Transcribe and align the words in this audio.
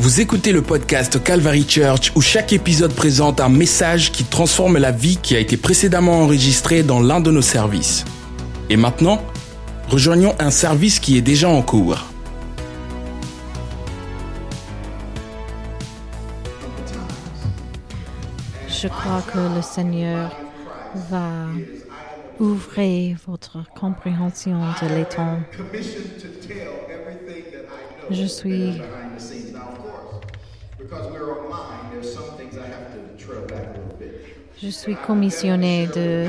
Vous 0.00 0.22
écoutez 0.22 0.52
le 0.52 0.62
podcast 0.62 1.22
Calvary 1.22 1.66
Church 1.68 2.10
où 2.16 2.22
chaque 2.22 2.54
épisode 2.54 2.94
présente 2.94 3.38
un 3.38 3.50
message 3.50 4.10
qui 4.12 4.24
transforme 4.24 4.78
la 4.78 4.92
vie 4.92 5.18
qui 5.18 5.36
a 5.36 5.38
été 5.38 5.58
précédemment 5.58 6.22
enregistrée 6.22 6.82
dans 6.82 7.00
l'un 7.00 7.20
de 7.20 7.30
nos 7.30 7.42
services. 7.42 8.06
Et 8.70 8.78
maintenant, 8.78 9.20
rejoignons 9.90 10.34
un 10.38 10.50
service 10.50 11.00
qui 11.00 11.18
est 11.18 11.20
déjà 11.20 11.50
en 11.50 11.60
cours. 11.60 12.06
Je 18.70 18.88
crois 18.88 19.22
que 19.30 19.54
le 19.54 19.60
Seigneur 19.60 20.34
va 21.10 21.28
ouvrir 22.38 23.18
votre 23.26 23.58
compréhension 23.78 24.62
de 24.82 24.94
l'étang. 24.94 25.40
Je 28.10 28.24
suis 28.24 28.80
je 34.62 34.68
suis 34.68 34.96
commissionné 35.06 35.88
de 35.94 36.26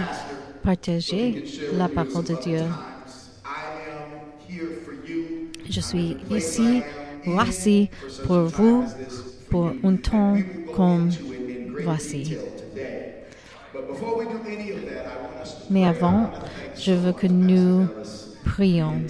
partager 0.64 1.44
la 1.74 1.88
parole 1.88 2.24
de 2.24 2.36
Dieu. 2.42 2.62
Je 5.70 5.80
suis 5.80 6.18
ici, 6.30 6.82
voici, 7.26 7.90
pour 8.26 8.44
vous, 8.46 8.86
pour 9.50 9.72
un 9.84 9.96
temps 9.96 10.38
comme 10.76 11.10
voici. 11.84 12.38
Mais 15.70 15.86
avant, 15.86 16.30
je 16.76 16.92
veux 16.92 17.14
que 17.14 17.28
nous 17.28 17.88
prions. 18.46 19.02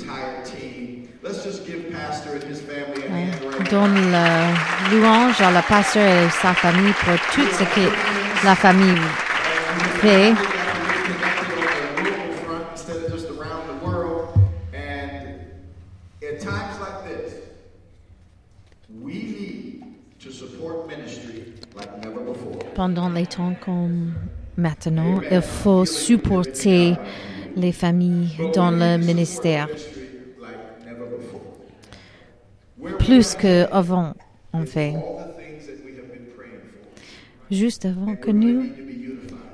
Donne 3.71 4.11
la 4.11 4.49
louange 4.91 5.39
à 5.39 5.49
la 5.49 5.61
pasteur 5.61 6.03
et 6.03 6.29
sa 6.29 6.53
famille 6.53 6.91
pour 6.91 7.13
tout 7.33 7.47
ce 7.57 7.63
que 7.63 8.45
la 8.45 8.53
famille 8.53 8.99
fait. 10.01 10.33
Pendant 22.75 23.09
les 23.09 23.25
temps 23.25 23.53
comme 23.63 24.11
maintenant, 24.57 25.21
il 25.31 25.41
faut 25.41 25.85
supporter 25.85 26.95
les 27.55 27.71
familles 27.71 28.51
dans 28.53 28.71
le 28.71 28.97
ministère. 28.97 29.69
Plus 32.99 33.35
qu'avant, 33.35 34.13
en 34.53 34.65
fait. 34.65 34.93
Juste 37.49 37.85
avant 37.85 38.15
que 38.15 38.31
nous, 38.31 38.65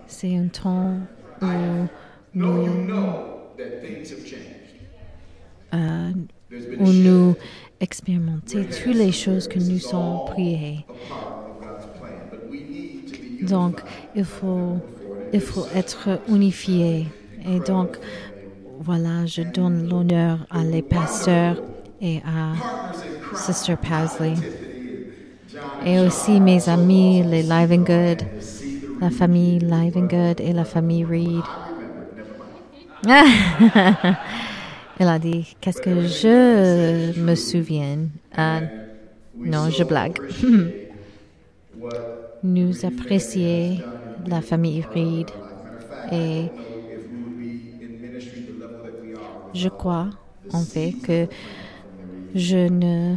c'est 0.08 0.36
un 0.36 0.48
temps 0.48 0.98
où 1.42 1.46
nous, 2.34 2.56
euh, 5.74 6.12
toutes 8.84 8.96
les 8.96 9.12
choses 9.12 9.48
que 9.48 9.60
nous 9.60 9.80
sommes 9.80 10.26
priées. 10.28 10.86
Donc, 13.42 13.82
il 14.16 14.24
faut, 14.26 14.78
il 15.34 15.42
faut 15.42 15.66
être 15.76 16.22
unifié. 16.30 17.08
Et 17.46 17.60
donc, 17.60 17.98
voilà, 18.80 19.26
je 19.26 19.42
donne 19.42 19.90
l'honneur 19.90 20.46
à 20.50 20.64
les 20.64 20.82
pasteurs 20.82 21.62
et 22.02 22.22
à 22.26 22.54
Sister 23.38 23.76
Pasley. 23.76 24.34
Et 25.86 26.00
aussi 26.00 26.42
mes 26.42 26.68
amis, 26.68 27.24
les 27.24 27.44
Live 27.44 27.72
and 27.72 27.84
Good, 27.84 28.24
la 29.00 29.10
famille 29.10 29.60
Live 29.60 29.96
and 29.96 30.08
Good 30.08 30.42
et 30.42 30.54
la 30.54 30.66
famille 30.66 31.06
Reed. 31.06 31.44
Elle 35.00 35.08
a 35.08 35.20
dit, 35.20 35.56
qu'est-ce 35.62 35.80
que 35.80 36.02
je 36.08 37.20
me 37.20 37.36
souviens? 37.36 38.00
Ah, 38.36 38.62
non, 39.38 39.70
je 39.70 39.84
blague. 39.84 40.20
Nous 42.44 42.86
apprécions 42.86 43.78
la 44.26 44.42
famille 44.42 44.84
Reed 44.94 45.30
et 46.12 46.46
je 49.54 49.70
crois 49.70 50.08
en 50.54 50.62
fait 50.62 50.94
que 51.04 51.28
je 52.38 52.70
ne, 52.70 53.16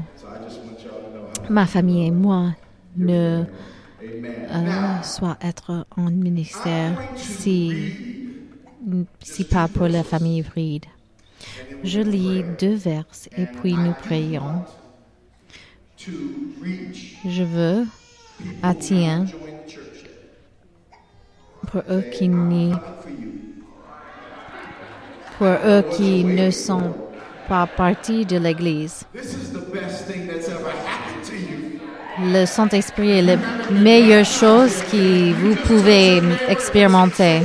ma 1.50 1.66
famille 1.66 2.06
et 2.06 2.10
moi 2.10 2.54
ne 2.96 3.44
euh, 4.02 5.02
soit 5.02 5.36
être 5.42 5.86
en 5.96 6.10
ministère 6.10 6.98
si, 7.16 7.92
si 9.22 9.44
pas 9.44 9.68
pour 9.68 9.88
la 9.88 10.02
famille 10.02 10.42
Reed. 10.42 10.86
Je 11.84 12.00
lis 12.00 12.44
deux 12.58 12.74
vers 12.74 13.04
et 13.36 13.46
puis 13.46 13.74
nous 13.74 13.92
prions. 13.92 14.64
Je 15.98 17.42
veux 17.42 17.86
atteindre 18.62 19.30
pour 21.66 21.82
eux 21.90 22.04
qui 22.10 22.30
pour 25.38 25.46
eux 25.46 25.84
qui 25.96 26.24
ne 26.24 26.50
sont 26.50 26.80
pas 26.90 27.09
partie 27.50 28.24
de 28.24 28.38
l'Église. 28.38 29.04
Le 32.22 32.44
Saint-Esprit 32.46 33.10
est 33.18 33.22
la 33.22 33.36
meilleure 33.70 34.24
chose 34.24 34.82
que 34.90 35.32
vous 35.32 35.54
pouvez 35.66 36.22
expérimenter. 36.48 37.40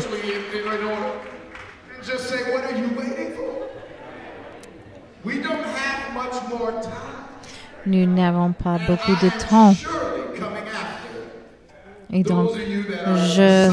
Nous 7.88 8.06
n'avons 8.08 8.52
pas 8.52 8.78
beaucoup 8.88 9.16
de 9.24 9.30
temps. 9.48 9.76
Et 12.12 12.24
donc, 12.24 12.52
je 13.36 13.70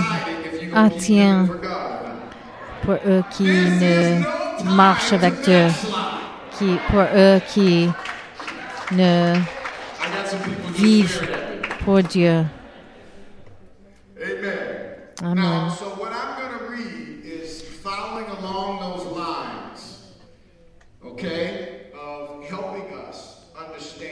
attiens 0.74 1.46
pour 2.82 2.94
eux 3.06 3.22
qui 3.30 3.44
ne 3.44 4.22
marchent 4.74 5.12
avec 5.12 5.40
Dieu, 5.42 5.66
qui, 6.58 6.76
pour 6.90 7.00
eux 7.00 7.40
qui 7.52 7.88
ne 8.92 9.34
vivent 10.74 11.28
pour 11.84 12.02
Dieu. 12.02 12.44
Amen. 15.22 15.70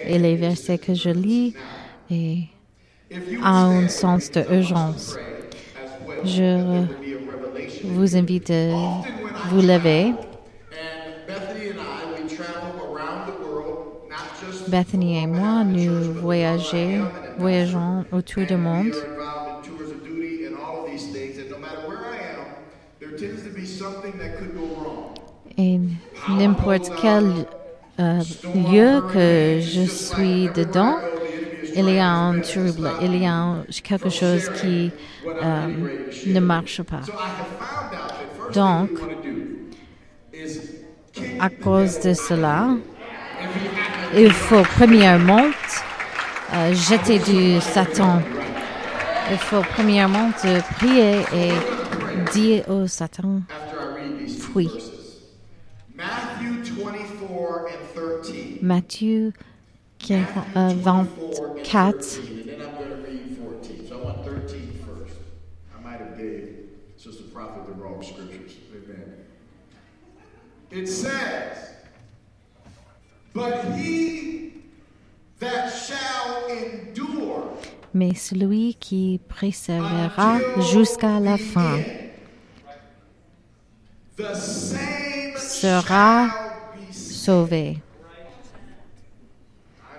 Et 0.06 0.18
les 0.18 0.36
versets 0.36 0.78
que 0.78 0.94
je 0.94 1.10
lis 1.10 1.54
et 2.10 2.44
ont 3.42 3.44
un 3.44 3.88
sens 3.88 4.30
de 4.30 4.44
urgence. 4.50 5.16
Je 6.24 6.84
vous 7.84 8.16
invite 8.16 8.50
à 8.50 9.02
vous 9.50 9.62
lever. 9.62 10.12
Bethany 14.70 15.22
et 15.22 15.26
moi, 15.26 15.64
nous 15.64 16.12
voyageons, 16.20 18.04
autour 18.12 18.46
du 18.46 18.56
monde. 18.56 18.94
Et 25.58 25.78
n'importe 26.28 26.90
quel 27.00 27.46
euh, 27.98 28.20
lieu 28.54 29.02
que 29.12 29.60
je 29.60 29.84
suis 29.86 30.48
dedans, 30.54 30.96
il 31.74 31.90
y 31.90 31.98
a 31.98 32.08
un 32.08 32.40
trouble, 32.40 32.90
il 33.02 33.16
y 33.22 33.26
a 33.26 33.56
quelque 33.82 34.08
chose 34.10 34.48
qui 34.60 34.90
euh, 35.26 35.66
ne 36.26 36.40
marche 36.40 36.82
pas. 36.82 37.02
Donc, 38.54 38.90
à 41.38 41.50
cause 41.50 42.00
de 42.00 42.14
cela, 42.14 42.76
il 44.16 44.32
faut 44.32 44.62
premièrement 44.62 45.50
euh, 46.52 46.74
jeter 46.74 47.18
du 47.18 47.60
Satan. 47.60 48.22
Il 49.30 49.38
faut 49.38 49.62
premièrement 49.62 50.30
de 50.44 50.60
prier 50.74 51.20
et 51.32 51.52
dire 52.32 52.68
au 52.68 52.86
Satan, 52.86 53.42
fuis. 54.26 54.70
Matthieu 58.62 59.32
24. 60.54 62.20
It 70.72 70.86
says, 70.86 71.10
But 71.10 71.10
he 71.10 71.10
that 71.10 71.10
shall 71.10 71.68
endure 73.08 73.19
mais 77.92 78.14
celui 78.14 78.74
qui 78.74 79.20
persévérera 79.40 80.38
jusqu'à 80.72 81.20
la 81.20 81.36
fin 81.36 81.78
sera 85.36 86.28
sauvé. 86.90 87.78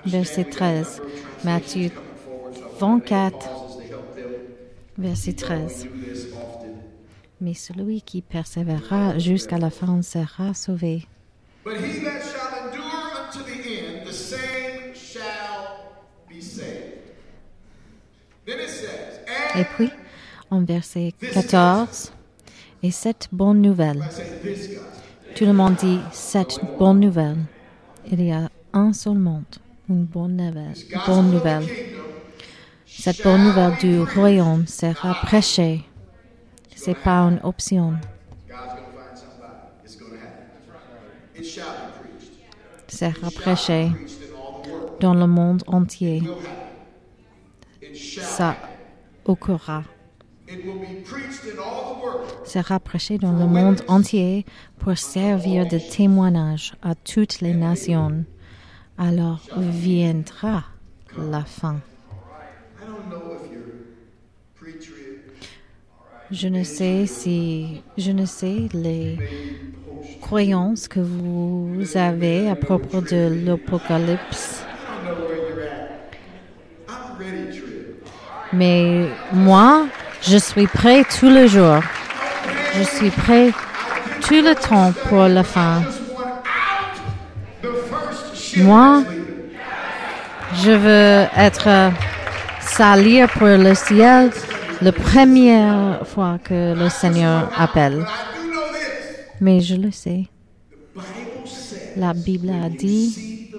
Verset 0.06 0.46
13. 0.46 1.02
Matthieu 1.44 1.92
24, 2.80 3.50
verset 4.98 5.34
13. 5.34 5.88
Mais 7.40 7.54
celui 7.54 8.02
qui 8.02 8.22
persévérera 8.22 9.18
jusqu'à 9.18 9.58
la 9.58 9.70
fin 9.70 10.02
sera 10.02 10.54
sauvé. 10.54 11.08
But 11.64 11.78
he 11.78 12.04
that 12.04 12.24
shall 12.24 12.66
endure 12.66 12.82
unto 13.22 13.44
the 13.44 13.54
end, 13.54 14.08
the 14.08 14.14
same 14.14 14.96
shall 14.96 15.94
be 16.28 16.42
saved. 16.42 17.02
Then 18.46 18.60
it 18.60 18.70
says, 18.70 19.20
Et 19.58 19.64
puis, 19.76 19.90
en 20.50 20.64
verset 20.64 21.14
14, 21.20 22.12
et 22.84 22.92
cette 22.92 23.28
bonne 23.32 23.62
nouvelle, 23.62 24.04
tout 25.36 25.46
le 25.46 25.54
monde 25.54 25.76
dit 25.76 26.00
cette 26.12 26.60
bonne 26.80 27.00
nouvelle. 27.00 27.38
Il 28.12 28.24
y 28.24 28.32
a 28.32 28.50
un 28.74 28.94
seul 28.94 29.18
monde, 29.18 29.44
une 29.90 30.06
bonne 30.06 30.38
nouvelle. 30.38 30.74
Bonne 31.06 31.32
nouvelle. 31.32 31.66
Cette 32.86 33.24
bonne 33.24 33.44
nouvelle 33.44 33.78
du 33.78 34.02
royaume 34.02 34.66
sera 34.68 35.14
prêchée. 35.14 35.82
C'est 36.76 36.98
pas 36.98 37.20
une 37.22 37.40
option. 37.44 37.94
Sera 42.88 43.32
prêchée 43.32 43.92
dans 45.00 45.14
le 45.14 45.28
monde 45.28 45.64
entier. 45.68 46.24
Ça 47.94 48.56
occurra. 49.26 49.84
It 50.48 50.66
will 50.66 50.80
be 50.80 51.02
preached 51.04 51.46
in 51.46 51.60
all 51.60 51.96
the 51.96 52.04
world. 52.04 52.46
Sera 52.46 52.80
prêché 52.80 53.18
dans 53.18 53.32
le 53.32 53.48
monde 53.48 53.82
entier 53.88 54.46
pour 54.80 54.98
servir 54.98 55.66
de 55.68 55.78
témoignage 55.78 56.74
à 56.82 56.96
toutes 56.96 57.40
les 57.42 57.54
nations. 57.54 58.26
Alors 58.98 59.42
viendra 59.58 60.64
la 61.18 61.44
fin. 61.44 61.82
I 62.82 62.86
don't 62.86 63.10
know 63.10 63.36
if 63.36 63.52
you're 63.52 63.62
pre-trib, 64.60 65.22
Je 66.32 66.48
ne 66.48 66.64
sais 66.64 67.06
si, 67.08 67.82
je 67.98 68.12
ne 68.12 68.26
sais 68.26 68.68
les 68.74 69.18
croyances 70.22 70.88
que 70.88 71.00
vous 71.00 71.82
avez 71.96 72.50
à 72.50 72.56
propos 72.56 73.02
de 73.02 73.46
l'Apocalypse, 73.46 74.64
mais 78.54 79.08
moi, 79.34 79.86
je 80.22 80.38
suis 80.38 80.68
prêt 80.68 81.04
tous 81.20 81.30
les 81.30 81.48
jours. 81.48 81.82
Je 82.76 82.84
suis 82.84 83.10
prêt 83.10 83.52
tout 84.22 84.42
le 84.42 84.56
temps 84.56 84.94
pour 85.08 85.28
la 85.28 85.44
fin. 85.44 85.82
Moi, 88.58 89.04
je 90.64 90.72
veux 90.72 91.28
être 91.38 91.92
salir 92.60 93.30
pour 93.30 93.48
le 93.48 93.74
ciel 93.74 94.32
la 94.82 94.92
première 94.92 96.06
fois 96.06 96.38
que 96.44 96.76
le 96.76 96.90
Seigneur 96.90 97.50
appelle. 97.58 98.06
Mais 99.40 99.60
je 99.60 99.76
le 99.76 99.92
sais. 99.92 100.26
La 101.96 102.14
Bible 102.14 102.50
a 102.50 102.70
dit 102.70 103.50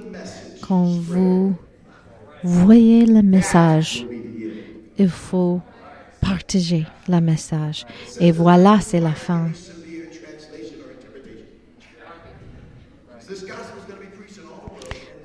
quand 0.66 0.84
vous 0.84 1.54
voyez 2.42 3.06
le 3.06 3.22
message, 3.22 4.06
il 4.98 5.08
faut 5.08 5.60
partager 6.20 6.86
le 7.08 7.20
message. 7.20 7.84
Et 8.20 8.32
voilà, 8.32 8.80
c'est 8.80 9.00
la 9.00 9.12
fin. 9.12 9.48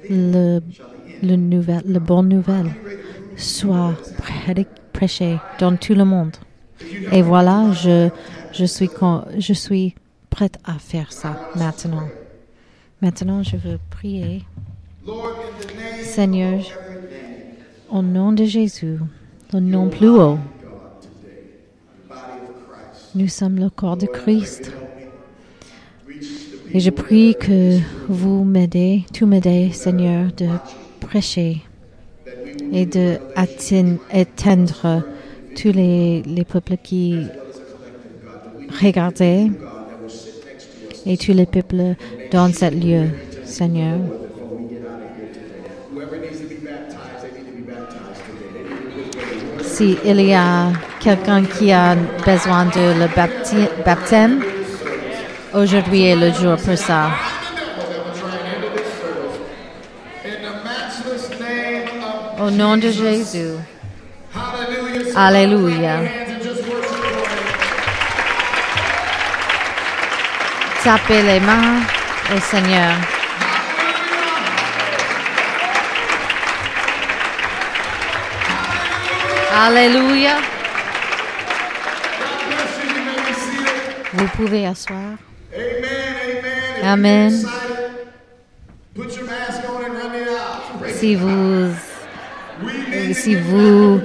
Le, 0.10 0.62
le 1.22 1.36
nouvel, 1.36 1.84
nouvelle 1.86 2.74
soit 3.36 3.94
prêché 4.94 5.38
dans 5.60 5.76
tout 5.76 5.94
le 5.94 6.06
monde. 6.06 6.36
Et 7.12 7.22
voilà, 7.22 7.72
je, 7.74 8.66
suis, 8.66 8.90
je 9.38 9.54
suis 9.54 9.96
prête 10.30 10.58
à 10.64 10.80
faire 10.80 11.12
ça 11.12 11.50
maintenant. 11.56 12.08
Maintenant, 13.02 13.44
je 13.44 13.58
veux 13.58 13.80
prier. 13.90 14.44
Seigneur, 16.04 16.62
au 17.90 18.02
nom 18.02 18.32
de 18.32 18.44
Jésus, 18.46 18.98
plus 19.90 20.10
haut, 20.10 20.38
nous 23.16 23.28
sommes 23.28 23.58
le 23.58 23.70
corps 23.70 23.98
de 23.98 24.06
Christ. 24.06 24.72
Et 26.74 26.80
je 26.80 26.90
prie 26.90 27.36
que 27.40 27.80
vous 28.10 28.44
m'aidez, 28.44 29.06
tout 29.14 29.26
m'aidez, 29.26 29.72
Seigneur, 29.72 30.32
de 30.36 30.48
prêcher 31.00 31.64
et 32.74 32.86
de 32.86 33.18
atteindre, 33.36 35.04
tous 35.56 35.72
les, 35.72 36.22
les 36.24 36.44
peuples 36.44 36.78
qui 36.84 37.26
regardaient 38.82 39.48
et 41.06 41.18
tous 41.18 41.34
les 41.34 41.46
peuples 41.46 41.96
dans 42.32 42.52
ce 42.52 42.70
lieu, 42.70 43.08
Seigneur. 43.46 43.98
Today. 49.78 49.98
Si 49.98 49.98
il 50.04 50.22
y 50.22 50.34
a 50.34 50.72
quelqu'un 51.00 51.44
qui 51.44 51.72
a 51.72 51.96
besoin 52.26 52.66
de 52.66 53.00
le 53.00 53.84
baptême, 53.86 54.44
aujourd'hui 55.54 56.08
est 56.08 56.16
le 56.16 56.32
jour 56.32 56.58
pour 56.58 56.78
ça. 56.78 57.12
Au 62.40 62.50
nom 62.50 62.78
de 62.78 62.90
Jésus. 62.90 63.54
Alléluia. 65.16 66.00
Tapez 70.84 71.22
les 71.22 71.40
mains 71.40 71.82
au 72.36 72.40
Seigneur. 72.40 73.17
And 89.84 89.96
run 89.96 90.14
it 90.14 90.28
out. 90.28 90.80
Praise 90.80 91.00
Si 91.00 91.16
vous 91.16 91.74
si 93.14 93.34
vous 93.34 94.00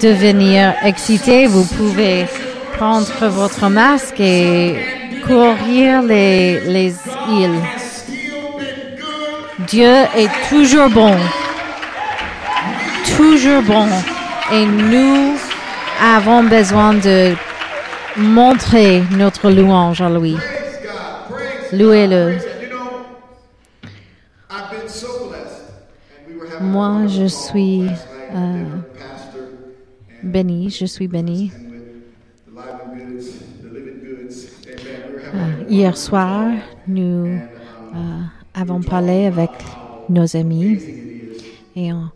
devenir 0.00 0.72
excité, 0.82 1.46
vous 1.46 1.64
pouvez 1.64 2.24
prendre 2.78 3.28
votre 3.28 3.68
masque 3.68 4.18
et 4.18 4.76
courir 5.26 6.00
les, 6.00 6.60
les 6.60 6.94
îles. 7.28 7.60
Dieu 9.66 9.94
est 10.16 10.30
toujours 10.48 10.88
bon. 10.88 11.14
Toujours 13.14 13.60
bon. 13.60 13.86
Et 14.52 14.64
nous 14.66 15.36
avons 16.00 16.42
besoin 16.44 16.94
de 16.94 17.34
montrer 18.16 19.02
notre 19.16 19.50
louange 19.50 20.00
à 20.00 20.08
lui. 20.08 20.36
Louez-le. 21.72 22.36
Moi, 26.60 27.06
je 27.06 27.26
suis 27.26 27.82
euh, 28.34 28.64
béni, 30.22 30.70
je 30.70 30.86
suis 30.86 31.08
béni. 31.08 31.52
a 35.34 35.70
Hier 35.70 35.96
soir, 35.96 36.48
nous 36.86 37.26
euh, 37.94 38.22
avons 38.54 38.80
parlé 38.82 39.26
avec 39.26 39.50
nos 40.08 40.34
amis 40.36 40.80
et 41.76 41.92
on- 41.92 42.10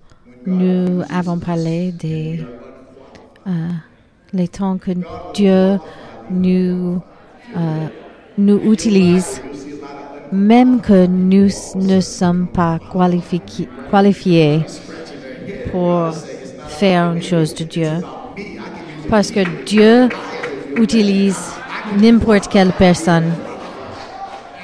nous 0.46 1.02
avons 1.10 1.38
parlé 1.38 1.92
des 1.92 2.44
euh, 3.46 3.50
les 4.32 4.48
temps 4.48 4.78
que 4.78 4.92
Dieu 5.34 5.78
nous 6.30 7.00
euh, 7.56 7.86
nous 8.38 8.72
utilise, 8.72 9.42
même 10.32 10.80
que 10.80 11.06
nous 11.06 11.48
ne 11.76 12.00
sommes 12.00 12.46
pas 12.48 12.78
qualifiés, 12.92 13.68
qualifiés 13.90 14.64
pour 15.70 16.12
faire 16.68 17.12
une 17.12 17.22
chose 17.22 17.54
de 17.54 17.64
Dieu, 17.64 17.90
parce 19.10 19.30
que 19.30 19.40
Dieu 19.66 20.08
utilise 20.76 21.38
n'importe 22.00 22.48
quelle 22.48 22.72
personne 22.72 23.32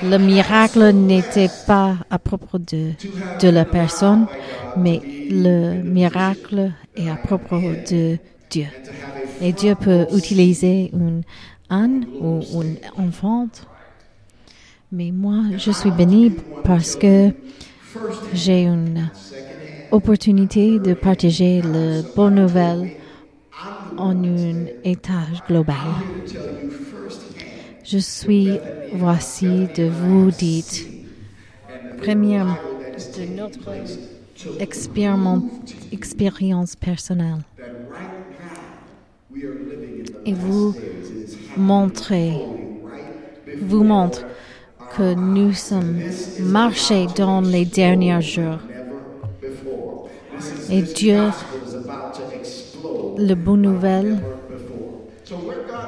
le 0.03 0.19
miracle 0.19 0.93
n'était 0.93 1.51
pas 1.67 1.97
à 2.11 2.19
propos 2.19 2.59
de, 2.59 2.95
la 3.49 3.65
personne, 3.65 4.27
mais 4.77 5.01
le 5.31 5.83
miracle 5.83 6.73
est 6.97 7.09
à 7.09 7.17
propos 7.17 7.61
de 7.91 8.19
Dieu. 8.51 8.67
Et 9.41 9.53
Dieu 9.53 9.75
peut 9.75 10.07
utiliser 10.15 10.91
une 10.93 11.23
âne 11.71 12.07
ou 12.21 12.41
une 12.63 12.77
enfant. 12.97 13.49
Mais 14.91 15.11
moi, 15.11 15.43
je 15.57 15.71
suis 15.71 15.91
bénie 15.91 16.33
parce 16.65 16.97
que 16.97 17.31
j'ai 18.33 18.63
une 18.65 19.11
opportunité 19.91 20.79
de 20.79 20.95
partager 20.95 21.63
la 21.63 22.03
bonne 22.15 22.37
nouvelle 22.37 22.91
en 23.97 24.25
un 24.25 24.67
étage 24.85 25.43
global. 25.47 25.77
Je 27.91 27.97
suis 27.97 28.51
voici 28.93 29.67
de 29.75 29.89
vous 29.89 30.31
dites, 30.31 30.87
première 31.97 32.61
de 33.17 33.25
notre 33.35 33.71
expérience 35.91 36.77
personnelle. 36.77 37.43
Et 40.27 40.35
vous 40.35 40.75
montrez, 41.57 42.35
vous 43.63 43.85
montre 43.85 44.27
que 44.95 45.15
nous 45.15 45.55
sommes 45.55 45.99
marchés 46.41 47.07
dans 47.17 47.41
les 47.41 47.65
derniers 47.65 48.21
jours. 48.21 48.59
Et 50.71 50.83
Dieu, 50.83 51.31
le 53.17 53.35
bonne 53.35 53.63
nouvelle, 53.63 54.19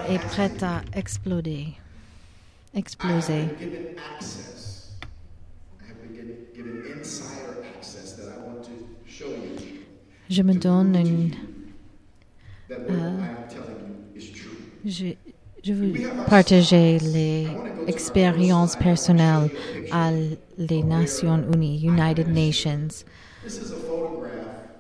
est 0.09 0.19
prêt 0.19 0.53
à 0.63 0.81
exploser. 0.99 1.75
You 2.73 2.83
Je 10.29 10.43
me 10.43 10.55
donne 10.55 10.95
une. 10.95 11.31
true. 14.33 14.57
Je, 14.85 15.07
je 15.65 15.73
veux 15.73 15.93
partager 16.29 16.99
les 17.01 17.49
expériences 17.89 18.77
personnelles 18.77 19.51
à 19.91 20.13
les 20.57 20.83
Nations 20.85 21.43
Unies, 21.53 21.83
United 21.83 22.29
Nations. 22.29 23.05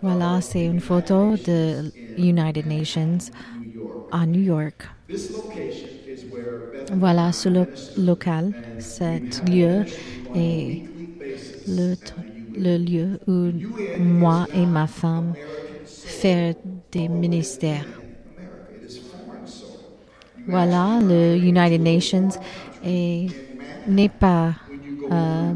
Voilà, 0.00 0.40
c'est 0.40 0.64
une 0.64 0.80
photo 0.80 1.36
de 1.36 1.90
United 2.16 2.66
Nations 2.66 3.18
à 4.12 4.24
New 4.26 4.40
York. 4.42 4.88
This 5.08 5.32
location 5.32 5.88
is 6.06 6.24
where 6.30 6.70
Bethany 6.72 6.79
Voilà 6.90 7.32
ce 7.32 7.48
lo- 7.48 7.66
local, 7.96 8.52
cet 8.78 9.42
lieu 9.48 9.84
est 10.34 10.82
le, 11.66 11.94
le 12.56 12.76
lieu 12.78 13.20
où 13.26 13.52
moi 13.96 14.46
et 14.52 14.66
ma 14.66 14.86
femme 14.86 15.36
faire 15.84 16.54
des 16.92 17.08
ministères. 17.08 17.86
Voilà, 20.46 21.00
le 21.02 21.36
United 21.36 21.80
Nations 21.80 22.28
est- 22.82 23.28
n'est 23.86 24.08
pas 24.08 24.54
euh, 25.10 25.52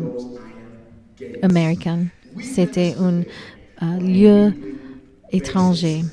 américain. 1.42 2.06
C'était 2.40 2.94
un 2.98 3.22
euh, 3.82 3.98
lieu 4.00 4.54
étranger. 5.30 6.04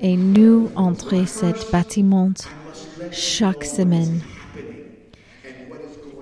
Et 0.00 0.16
nous 0.16 0.70
entrons 0.74 1.26
cet 1.26 1.66
bâtiment 1.70 2.32
chaque 3.10 3.64
semaine. 3.64 4.20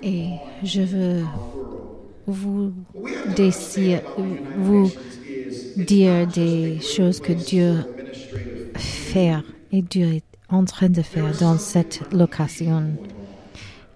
Et 0.03 0.29
je 0.65 0.83
veux 0.83 1.23
vous, 2.27 2.73
désir- 3.37 4.03
vous 4.57 4.91
dire 5.77 6.27
des 6.27 6.79
choses 6.81 7.21
que 7.21 7.33
Dieu 7.33 7.75
fait 8.77 9.35
et 9.73 9.83
Dieu 9.83 10.07
est 10.15 10.25
en 10.49 10.65
train 10.65 10.89
de 10.89 11.03
faire 11.03 11.37
dans 11.39 11.59
cette 11.59 12.01
location. 12.13 12.93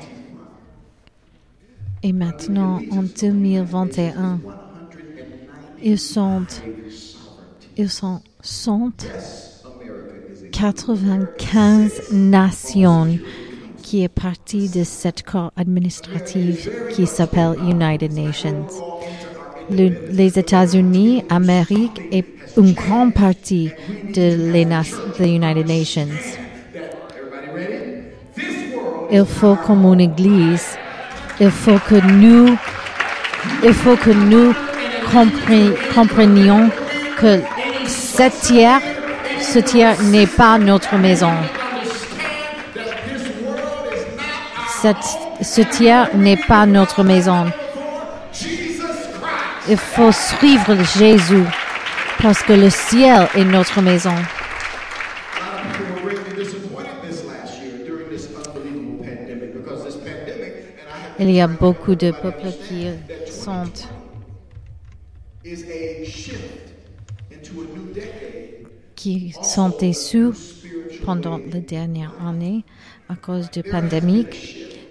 Et 2.04 2.12
maintenant, 2.14 2.82
en 2.92 3.04
2021, 3.04 4.42
ils 5.82 5.98
sont, 5.98 6.46
ils 7.78 7.90
sont, 7.90 8.22
sont 8.42 8.92
95 10.52 12.12
nations 12.12 13.18
qui 13.96 14.04
est 14.04 14.10
partie 14.10 14.68
de 14.68 14.84
cette 14.84 15.24
corps 15.24 15.54
administratif 15.56 16.68
qui 16.94 17.08
s'appelle 17.08 17.54
United 17.66 18.12
Nations. 18.12 18.66
Le- 19.72 20.12
les 20.12 20.38
États-Unis, 20.38 21.24
Amérique 21.30 22.02
est 22.12 22.26
une 22.58 22.74
grande 22.74 23.14
partie 23.14 23.72
de 24.14 24.52
les 24.52 24.64
United 25.26 25.66
Nations. 25.66 26.10
Il 29.14 29.24
faut 29.24 29.56
comme 29.66 29.86
une 29.86 30.02
église, 30.02 30.68
il 31.40 31.50
faut 31.50 31.80
que 31.90 31.96
nous, 31.96 32.54
il 33.64 33.74
faut 33.74 33.96
que 33.96 34.10
nous 34.12 34.52
compre- 35.10 35.74
comprenions 35.96 36.70
que 37.18 37.40
cette 37.88 38.42
terre, 38.42 38.82
ce 39.40 39.60
terre 39.60 39.96
n'est 40.04 40.28
pas 40.28 40.58
notre 40.58 40.98
maison. 40.98 41.32
Ce 45.42 45.62
terre 45.62 46.16
n'est 46.16 46.38
pas 46.38 46.66
notre 46.66 47.04
maison. 47.04 47.46
Il 49.68 49.78
faut 49.78 50.12
suivre 50.12 50.76
Jésus 50.98 51.44
parce 52.22 52.44
que 52.44 52.54
le 52.54 52.70
ciel 52.70 53.28
est 53.36 53.46
notre 53.46 53.82
maison. 53.82 54.14
Il 61.20 61.32
y 61.32 61.42
a 61.42 61.48
beaucoup 61.48 61.96
de 61.96 62.12
peuples 62.12 62.52
qui 62.68 62.90
sont 63.32 63.64
qui 68.96 69.34
sont 69.42 69.70
déçus 69.80 70.32
pendant 71.06 71.38
la 71.38 71.60
dernière 71.60 72.14
année 72.26 72.64
à 73.10 73.16
cause 73.16 73.52
de 73.52 73.62
pandémie, 73.62 74.26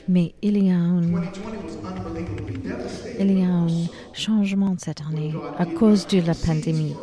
mais 0.09 0.35
il 0.43 0.63
y 0.63 0.71
a 0.71 0.77
un, 0.77 1.01
2020 1.01 1.15
was 1.15 1.77
unbelievably 1.85 2.59
devastating. 2.59 3.21
il 3.21 3.39
y 3.39 3.43
a 3.43 3.49
un 3.49 3.67
changement 4.13 4.77
cette 4.79 5.01
année 5.01 5.33
à 5.59 5.67
cause 5.67 6.07
de 6.07 6.21
la 6.21 6.35
pandémie. 6.35 6.95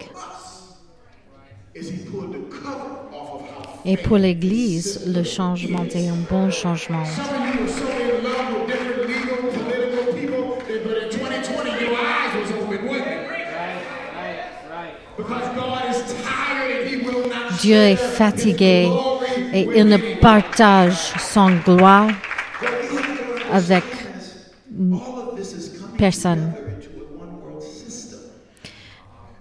Et 3.84 3.98
pour 3.98 4.18
l'Église, 4.18 5.02
le 5.08 5.24
changement 5.24 5.84
est 5.86 6.08
un 6.08 6.18
bon 6.30 6.52
changement. 6.52 7.04
some 7.06 7.26
of 7.26 7.56
you 7.56 7.62
were 7.62 7.68
so 7.68 7.88
in 7.88 8.24
love 8.24 8.54
with 8.54 8.68
different 8.68 9.08
legal, 9.08 9.50
political 9.50 10.14
people, 10.14 10.58
that, 10.68 10.84
but 10.84 10.98
in 11.04 11.10
2020 11.10 11.84
your 11.84 11.98
eyes 11.98 12.36
was 12.40 12.52
open, 12.52 12.88
wasn't 12.88 13.08
it? 13.08 13.28
Because 15.18 15.56
God 15.56 15.90
is 15.90 16.14
tired 16.24 16.82
and 16.82 16.90
he 16.90 16.98
will 16.98 17.28
not 17.28 17.60
Dieu 17.60 17.76
est 17.76 17.96
fatigué 17.96 18.90
et 19.54 19.68
il 19.76 19.86
ne 19.86 19.98
partage 20.20 21.14
son 21.20 21.52
gloire 21.66 22.10
avec 23.52 23.84
personne. 25.98 26.54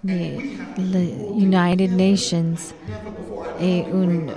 Mais 0.02 0.38
les 0.78 1.14
United 1.38 1.92
Nations 1.94 2.54
est 3.60 3.84
une, 3.92 4.30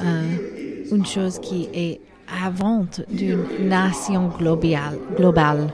euh, 0.00 0.86
une 0.92 1.04
chose 1.04 1.40
qui 1.40 1.68
est 1.74 2.00
avant 2.44 2.86
d'une 3.08 3.44
nation 3.68 4.30
globale. 5.16 5.72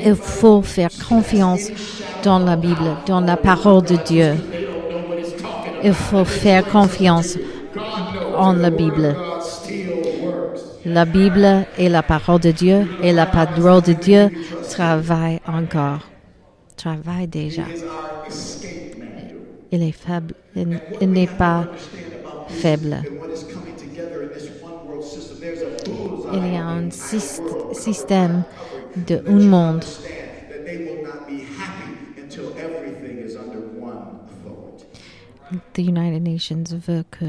Il 0.00 0.14
faut 0.14 0.62
faire 0.62 0.90
confiance 1.08 1.68
dans 2.22 2.38
la 2.38 2.56
Bible, 2.56 2.96
dans 3.06 3.20
la 3.20 3.36
parole 3.36 3.82
de 3.84 3.96
Dieu. 3.96 4.32
Il 5.82 5.92
faut 5.92 6.24
faire 6.24 6.64
confiance 6.64 7.36
en 8.36 8.54
la 8.54 8.70
Bible. 8.70 9.14
La 10.86 11.04
Bible 11.06 11.66
est 11.78 11.88
la 11.88 12.02
parole 12.02 12.40
de 12.40 12.50
Dieu 12.50 12.86
et 13.02 13.12
la 13.12 13.26
parole 13.26 13.82
de 13.82 13.92
Dieu 13.94 14.28
travaille 14.70 15.40
encore. 15.46 16.00
Travaille 16.76 17.26
déjà. 17.26 17.62
Il 19.72 19.82
est 19.82 19.92
faible. 19.92 20.34
N'est 20.54 21.26
pas 21.26 21.66
faible. 22.48 23.02
Il 26.32 26.52
y 26.52 26.56
a 26.56 26.66
un 26.66 26.88
syst- 26.90 27.42
système 27.72 28.42
de 28.96 29.22
un 29.26 29.40
monde. 29.48 29.84
The 35.74 35.78
United 35.82 36.22
Nations 36.22 36.64
veut 36.86 37.04
que 37.10 37.26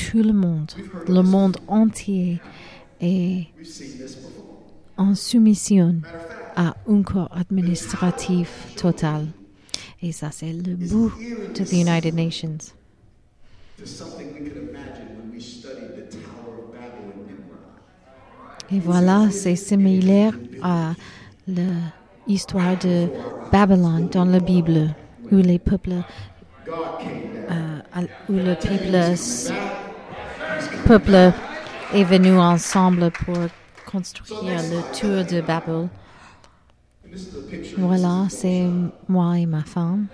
tout 0.00 0.22
le 0.22 0.32
monde, 0.32 0.72
le 1.08 1.22
monde 1.22 1.56
entier, 1.68 2.40
est 3.00 3.46
en 4.96 5.14
soumission 5.14 5.96
à 6.56 6.74
un 6.88 7.02
corps 7.02 7.30
administratif 7.32 8.74
total. 8.76 9.26
Et 10.02 10.12
ça, 10.12 10.30
c'est 10.30 10.52
le 10.52 10.74
bout 10.76 11.12
de 11.54 11.64
the 11.64 11.72
United 11.72 12.14
Nations. 12.14 12.58
Et 18.72 18.78
voilà, 18.78 19.30
c'est 19.30 19.56
similaire 19.56 20.32
à 20.62 20.92
l'histoire 22.26 22.78
de 22.78 23.08
Babylone 23.50 24.08
dans 24.12 24.24
la 24.24 24.40
Bible, 24.40 24.94
où 25.30 25.36
les 25.36 25.58
peuples, 25.58 26.02
euh, 26.68 27.80
où 28.28 28.32
le 28.32 28.54
peuple, 28.54 29.16
peuple 30.86 31.32
est 31.94 32.04
venu 32.04 32.36
ensemble 32.38 33.10
pour 33.10 33.36
construire 33.90 34.60
le 34.62 34.80
tour 34.98 35.24
de 35.24 35.40
Babel. 35.40 35.88
Voilà, 37.76 38.26
c'est 38.28 38.66
moi 39.08 39.38
et 39.38 39.46
ma 39.46 39.62
femme. 39.62 40.06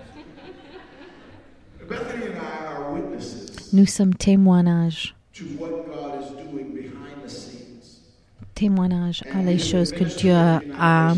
Nous 3.73 3.85
sommes 3.85 4.15
témoignages, 4.15 5.15
témoignages 8.55 9.23
à 9.33 9.43
les 9.43 9.59
choses 9.59 9.91
que 9.91 10.03
Dieu 10.03 10.33
a, 10.33 11.13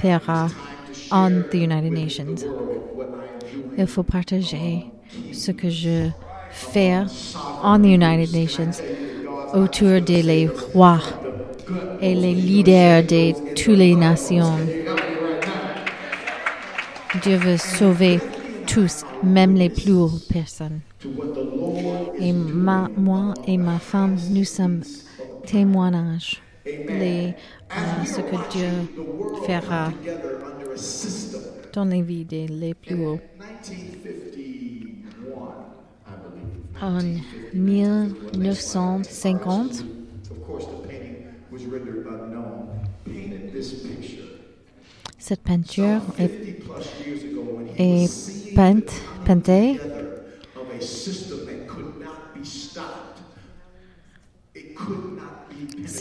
fera 0.00 0.48
en 1.10 1.42
the 1.50 1.54
United 1.54 1.92
Nations. 1.92 2.44
Il 3.78 3.86
faut 3.86 4.02
partager 4.02 4.86
ce 5.32 5.52
que 5.52 5.68
je 5.70 6.08
fais 6.50 6.94
en 7.62 7.78
the 7.80 7.86
United 7.86 8.32
Nations 8.34 8.72
autour 9.54 10.00
des 10.00 10.22
les 10.22 10.48
rois 10.74 11.00
et 12.00 12.14
les 12.14 12.34
leaders 12.34 13.02
de 13.04 13.32
toutes 13.54 13.76
les 13.78 13.94
nations. 13.94 14.56
Dieu 17.22 17.36
veut 17.36 17.56
sauver 17.58 18.20
tous, 18.66 19.04
même 19.22 19.54
les 19.54 19.68
plus 19.68 19.92
hautes 19.92 20.26
personnes. 20.28 20.80
Et 22.18 22.32
ma- 22.32 22.88
moi 22.96 23.34
et 23.46 23.58
ma 23.58 23.78
femme, 23.78 24.16
nous 24.30 24.44
sommes 24.44 24.82
témoignages 25.46 26.40
ce 28.04 28.20
que 28.20 28.36
Dieu 28.50 28.68
fera 29.46 29.92
dans 31.72 31.84
les 31.84 32.02
vies 32.02 32.24
des 32.24 32.46
les 32.48 32.74
plus 32.74 32.96
hauts. 33.04 33.20
1951, 33.38 35.54
I 36.06 36.14
believe. 36.22 36.82
En 36.82 37.00
1950, 37.54 39.84
Of 40.30 40.44
course, 40.46 40.66
the 40.66 40.86
painting 40.88 41.26
was 41.50 41.64
rendered 41.64 42.06
unknown. 42.06 42.68
Painted 43.04 43.52
this 43.52 43.72
picture. 43.82 44.24
cette 45.18 45.42
peinture 45.42 46.00
est, 46.18 46.28
50 46.28 46.64
plus 46.64 46.86
years 47.06 47.22
ago 47.24 47.42
when 47.56 47.66
he 47.78 48.04
est 48.04 48.54
peinte, 48.56 48.92
peintée 49.24 49.78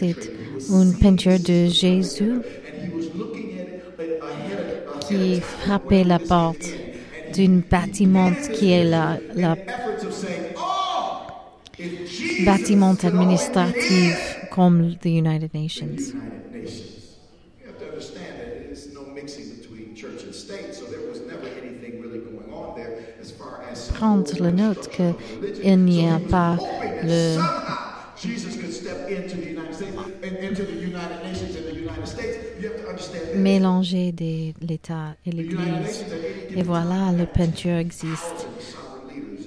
C'est 0.02 0.16
une 0.72 0.96
peinture 0.96 1.38
de 1.38 1.68
Jésus 1.68 2.42
qui 5.08 5.40
frappait 5.40 6.04
la 6.04 6.18
porte 6.18 6.66
d'un 7.38 7.62
bâtiment 7.70 8.32
qui 8.52 8.72
est 8.72 8.84
la, 8.84 9.20
la 9.36 9.56
bâtiment 12.44 12.96
administratif 13.04 14.40
comme 14.50 14.96
the 15.04 15.06
United 15.06 15.54
Nations. 15.54 16.16
Prendre 23.94 24.44
le 24.44 24.50
note 24.50 24.90
qu'il 24.90 25.80
n'y 25.86 26.10
a 26.10 26.20
pas 26.28 26.58
le, 27.04 27.38
mélanger 33.36 34.12
des- 34.12 34.54
l'État 34.62 35.16
et 35.26 35.32
l'Église. 35.32 36.06
Et 36.56 36.64
voilà, 36.64 37.12
la 37.18 37.26
peinture 37.26 37.78
existe 37.78 38.48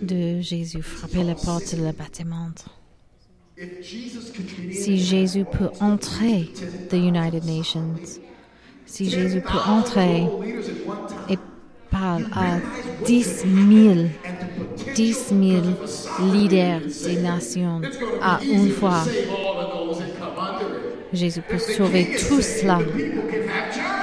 de 0.02 0.40
Jésus 0.40 0.82
frapper 0.82 1.22
la 1.22 1.34
porte 1.34 1.74
de 1.74 1.84
le 1.84 1.92
bâtiment. 1.92 2.48
Si 4.72 4.98
Jésus 4.98 5.44
peut 5.44 5.70
entrer 5.80 6.50
the 6.90 6.94
United 6.94 7.44
Nations, 7.44 7.94
si 8.84 9.08
Jésus 9.08 9.40
peut 9.40 9.62
entrer 9.66 10.24
et 11.30 11.38
parle 11.90 12.26
à 12.34 12.58
10 13.06 13.44
000, 13.44 13.94
10 14.96 15.28
000 15.28 16.32
leaders 16.32 16.80
des 17.04 17.16
nations 17.20 17.80
à 18.20 18.40
une 18.42 18.70
fois, 18.70 19.04
Jésus 21.14 21.42
peut 21.42 21.59
sauver 21.59 22.16
tout 22.29 22.40
cela. 22.40 22.79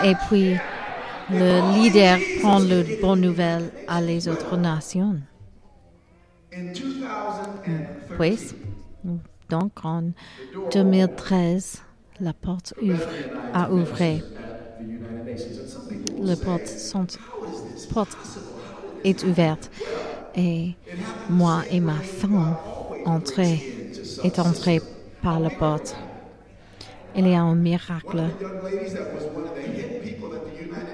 Et 0.04 0.14
puis, 0.28 0.56
le 1.30 1.74
leader 1.76 2.18
prend 2.42 2.60
le 2.60 3.00
bonne 3.02 3.22
nouvelle 3.22 3.72
à 3.88 4.02
les 4.02 4.28
autres 4.28 4.58
nations. 4.58 5.20
In 6.54 6.74
2013, 6.74 8.56
Oui. 9.04 9.20
Donc, 9.50 9.72
en 9.84 10.12
2013, 10.74 11.82
la 12.22 12.34
porte 12.34 12.74
ouvre, 12.82 13.08
a 13.54 13.70
ouvert. 13.70 14.24
La 16.22 16.36
porte, 16.36 16.68
sont, 16.68 17.08
est 19.04 19.24
ouverte. 19.24 19.70
Et 20.36 20.76
moi 21.30 21.64
et 21.70 21.82
ma 21.82 21.96
femme 21.96 22.56
entrée, 23.06 23.60
est 24.24 24.40
par 25.22 25.40
la 25.40 25.50
porte. 25.50 25.96
Il 27.16 27.28
y 27.28 27.34
a 27.34 27.42
un 27.42 27.56
miracle. 27.56 28.24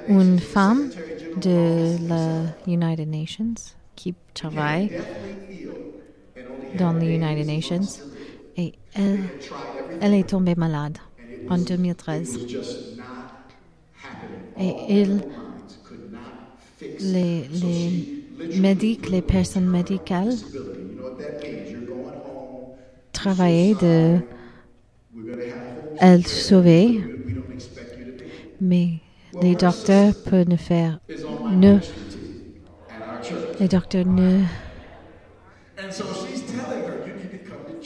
Une 0.09 0.39
femme 0.39 0.89
de 1.41 1.95
la 2.07 2.43
United 2.65 3.07
Nations 3.07 3.53
qui 3.95 4.15
travaille 4.33 4.91
dans 6.77 6.93
les 6.93 7.15
United 7.15 7.45
Nations 7.45 8.01
et 8.55 8.73
elle, 8.95 9.19
elle 10.01 10.13
est 10.13 10.27
tombée 10.29 10.55
malade 10.55 10.97
en 11.49 11.57
2013. 11.57 12.47
just 12.47 12.97
not 12.97 13.03
happening. 14.01 14.89
Et 14.89 15.01
il, 15.01 15.21
les, 16.99 17.47
les 17.47 18.59
médics, 18.59 19.09
les 19.09 19.21
personnes 19.21 19.67
médicales 19.69 20.33
travaillaient 23.11 23.75
de 23.75 24.19
Elle 25.99 26.25
sauver, 26.27 27.01
to 27.01 27.01
be. 27.01 28.23
mais 28.61 28.89
les 29.41 29.55
docteurs 29.55 30.13
peuvent 30.29 30.47
ne 30.47 30.55
faire 30.55 30.99
ne, 31.51 31.77
les 33.59 33.67
docteurs 33.67 34.05
ne 34.05 34.41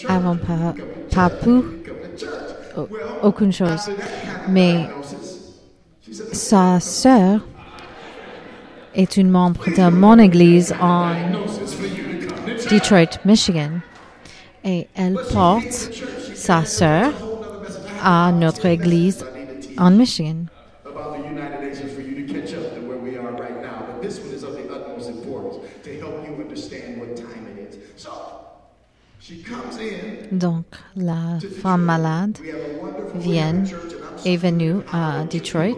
avant 0.08 0.36
pas, 0.38 0.74
pas 1.14 1.30
au- 2.78 2.88
aucune 3.28 3.52
chose. 3.52 3.90
Mais 4.48 4.86
sa 6.34 6.80
sœur 6.80 7.46
est 8.96 9.18
une 9.18 9.30
membre 9.30 9.66
de 9.70 9.90
mon 9.90 10.18
église 10.20 10.74
en 10.82 11.12
Detroit, 12.70 13.20
Michigan. 13.26 13.72
Et 14.64 14.88
elle 14.96 15.18
porte 15.32 15.92
sa 16.36 16.66
sœur 16.66 17.12
à 18.04 18.32
notre 18.32 18.66
église 18.66 19.26
en 19.78 19.92
Michigan. 19.92 20.46
Donc, 30.32 30.66
la 30.96 31.38
femme 31.62 31.84
malade 31.84 32.38
vient, 33.16 33.64
est 34.26 34.38
venue 34.38 34.78
à 34.92 35.24
Detroit. 35.26 35.78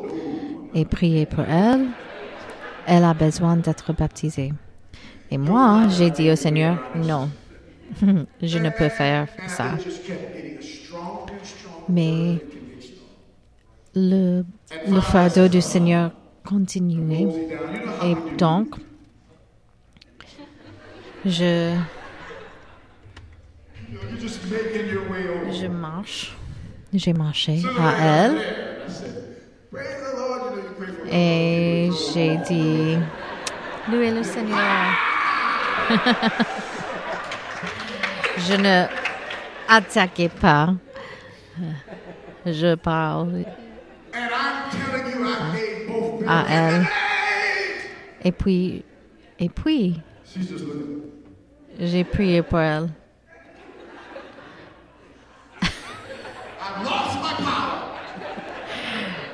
et 0.74 0.84
priez 0.84 1.26
pour 1.26 1.44
elle. 1.44 1.86
Elle 2.86 3.04
a 3.04 3.14
besoin 3.14 3.56
d'être 3.56 3.92
baptisée. 3.92 4.52
Et 5.30 5.38
moi, 5.38 5.84
j'ai 5.88 6.10
dit 6.10 6.30
au 6.30 6.36
Seigneur 6.36 6.78
non, 6.96 7.30
je 8.42 8.58
ne 8.58 8.70
peux 8.70 8.88
faire 8.88 9.28
ça. 9.46 9.76
Mais 11.88 12.38
le, 13.94 14.44
fardeau 15.00 15.48
du 15.48 15.60
Seigneur 15.60 16.10
continuait. 16.44 17.28
Et 18.02 18.16
donc, 18.36 18.74
je, 21.24 21.74
je 25.50 25.66
marche. 25.66 26.36
J'ai 26.92 27.12
marché 27.12 27.60
à 27.78 28.06
elle 28.06 28.64
et 31.10 31.90
j'ai 32.12 32.36
dit, 32.38 32.98
louez 33.90 34.10
le 34.10 34.22
Seigneur. 34.22 34.58
je 38.38 38.54
ne 38.54 38.86
attaquais 39.68 40.28
pas. 40.28 40.74
Je 42.46 42.74
parle 42.74 43.44
And 44.16 44.30
I'm 44.30 44.70
telling 44.70 45.06
you, 45.12 45.26
I 45.26 45.56
gave 45.56 45.88
both 45.88 46.20
men. 46.20 46.28
à 46.28 46.44
elle. 46.48 46.86
Et 48.22 48.32
puis, 48.32 48.84
et 49.38 49.48
puis, 49.48 50.00
j'ai 51.80 52.04
prié 52.04 52.42
pour 52.42 52.60
elle. 52.60 52.88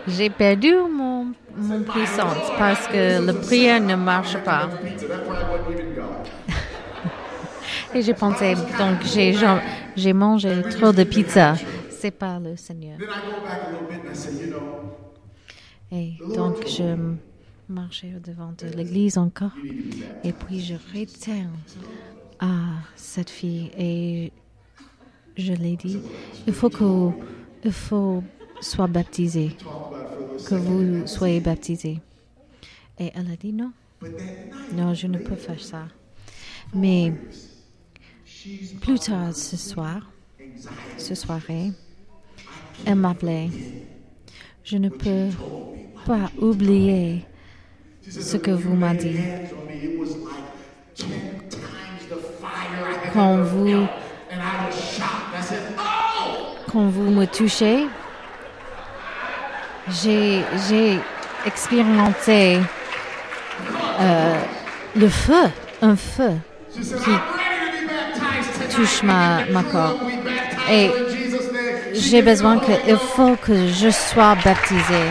J'ai 0.09 0.31
perdu 0.31 0.75
mon, 0.91 1.33
mon 1.57 1.83
puissance 1.83 2.51
parce 2.59 2.87
que 2.89 3.25
la 3.25 3.33
prière 3.35 3.81
ne 3.81 3.95
marche 3.97 4.37
pas. 4.39 4.69
Et 7.95 8.03
j'ai 8.03 8.15
pensé, 8.15 8.55
donc 8.79 9.03
j'ai 9.97 10.13
mangé 10.13 10.63
trop 10.71 10.93
de 10.93 11.05
pizza. 11.05 11.55
C'est 12.01 12.11
pas 12.11 12.39
le 12.39 12.57
Seigneur. 12.57 12.97
Then 12.99 13.09
I 13.11 13.31
go 13.31 13.45
back 13.45 13.61
a 13.67 13.71
little 13.73 13.87
bit 13.87 14.01
and 14.07 14.11
I 14.11 14.17
say, 14.17 14.33
you 14.33 14.51
know, 14.51 14.97
Et 15.93 16.15
donc 16.35 16.67
je 16.67 16.97
marchais 17.69 18.15
devant 18.25 18.53
de 18.57 18.69
l'église 18.75 19.19
encore. 19.19 19.53
Et 20.25 20.33
puis 20.33 20.61
je 20.61 20.75
retiens 20.75 21.51
à 22.39 22.55
cette 22.97 23.29
fille 23.29 23.71
et 23.77 24.33
je 25.37 25.53
l'ai 25.53 25.77
dit, 25.77 25.99
il 26.47 26.55
faut 26.55 26.71
que 26.71 27.11
il 27.65 27.73
faut 27.73 28.25
soit 28.63 28.87
baptisé, 28.87 29.51
que 30.49 30.55
vous 30.55 31.07
soyez 31.07 31.41
baptisé. 31.41 32.01
Et 32.99 33.11
elle 33.15 33.31
a 33.31 33.37
dit 33.37 33.53
non, 33.53 33.73
non, 34.73 34.95
je 34.95 35.07
ne 35.07 35.19
peux 35.19 35.35
faire 35.37 35.61
ça. 35.61 35.87
Mais 36.75 37.13
plus 38.81 38.99
tard 38.99 39.35
ce 39.35 39.59
soir, 39.59 40.11
ce 40.97 41.15
soirée, 41.15 41.73
elle 42.87 42.97
m'appelait. 42.97 43.49
Je 44.65 44.77
ne 44.77 44.89
peux 44.89 45.29
pas 46.07 46.31
oublier 46.39 47.25
ce 48.09 48.37
que 48.37 48.51
vous 48.51 48.75
m'avez 48.75 48.99
dit. 48.99 49.19
hands 49.19 49.53
on 49.53 49.67
me, 49.67 49.73
it 49.73 49.99
was 49.99 50.17
like 50.17 50.95
10 50.95 51.05
times 51.51 52.07
the 52.09 52.17
fire 52.17 52.89
I 52.89 53.07
had 53.07 53.13
Quand 53.13 53.37
vous, 53.43 53.87
quand 56.71 56.89
vous 56.89 57.11
me 57.11 57.27
touchez, 57.27 57.87
j'ai, 59.89 60.99
expérimenté 61.47 62.61
euh, 63.99 64.41
le 64.95 65.09
feu, 65.09 65.51
un 65.81 65.97
feu 65.97 66.33
qui 66.71 67.11
touche 68.75 69.03
ma, 69.03 69.47
ma 69.47 69.63
corps. 69.65 69.99
Et 70.71 70.91
j'ai 72.01 72.23
besoin 72.23 72.59
qu'il 72.59 72.75
Ghost. 72.87 73.03
faut 73.15 73.37
que 73.37 73.69
je 73.69 73.91
sois 73.91 74.35
baptisé. 74.45 75.03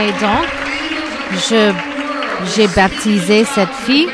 Et 0.00 0.10
donc, 0.20 0.46
je, 1.48 1.72
j'ai 2.54 2.68
baptisé 2.68 3.44
cette 3.44 3.74
fille. 3.86 4.08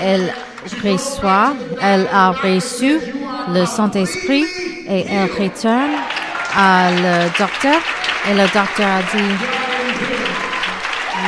Elle 0.00 0.32
reçoit, 0.84 1.54
elle 1.80 2.08
a 2.12 2.30
reçu 2.30 2.98
le 3.52 3.66
Saint-Esprit 3.66 4.44
et 4.88 5.04
elle 5.10 5.30
retourne 5.30 5.94
à 6.56 6.90
le 6.90 7.28
docteur. 7.38 7.80
Et 8.30 8.34
le 8.34 8.44
docteur 8.44 8.88
a 8.88 9.02
dit, 9.16 9.34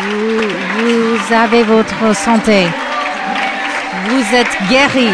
vous, 0.02 0.40
vous 0.78 1.34
avez 1.34 1.62
votre 1.62 2.14
santé. 2.14 2.68
Vous 4.06 4.36
êtes 4.36 4.56
guéri. 4.68 5.10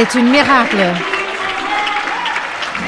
C'est 0.00 0.20
un 0.20 0.22
miracle. 0.22 0.76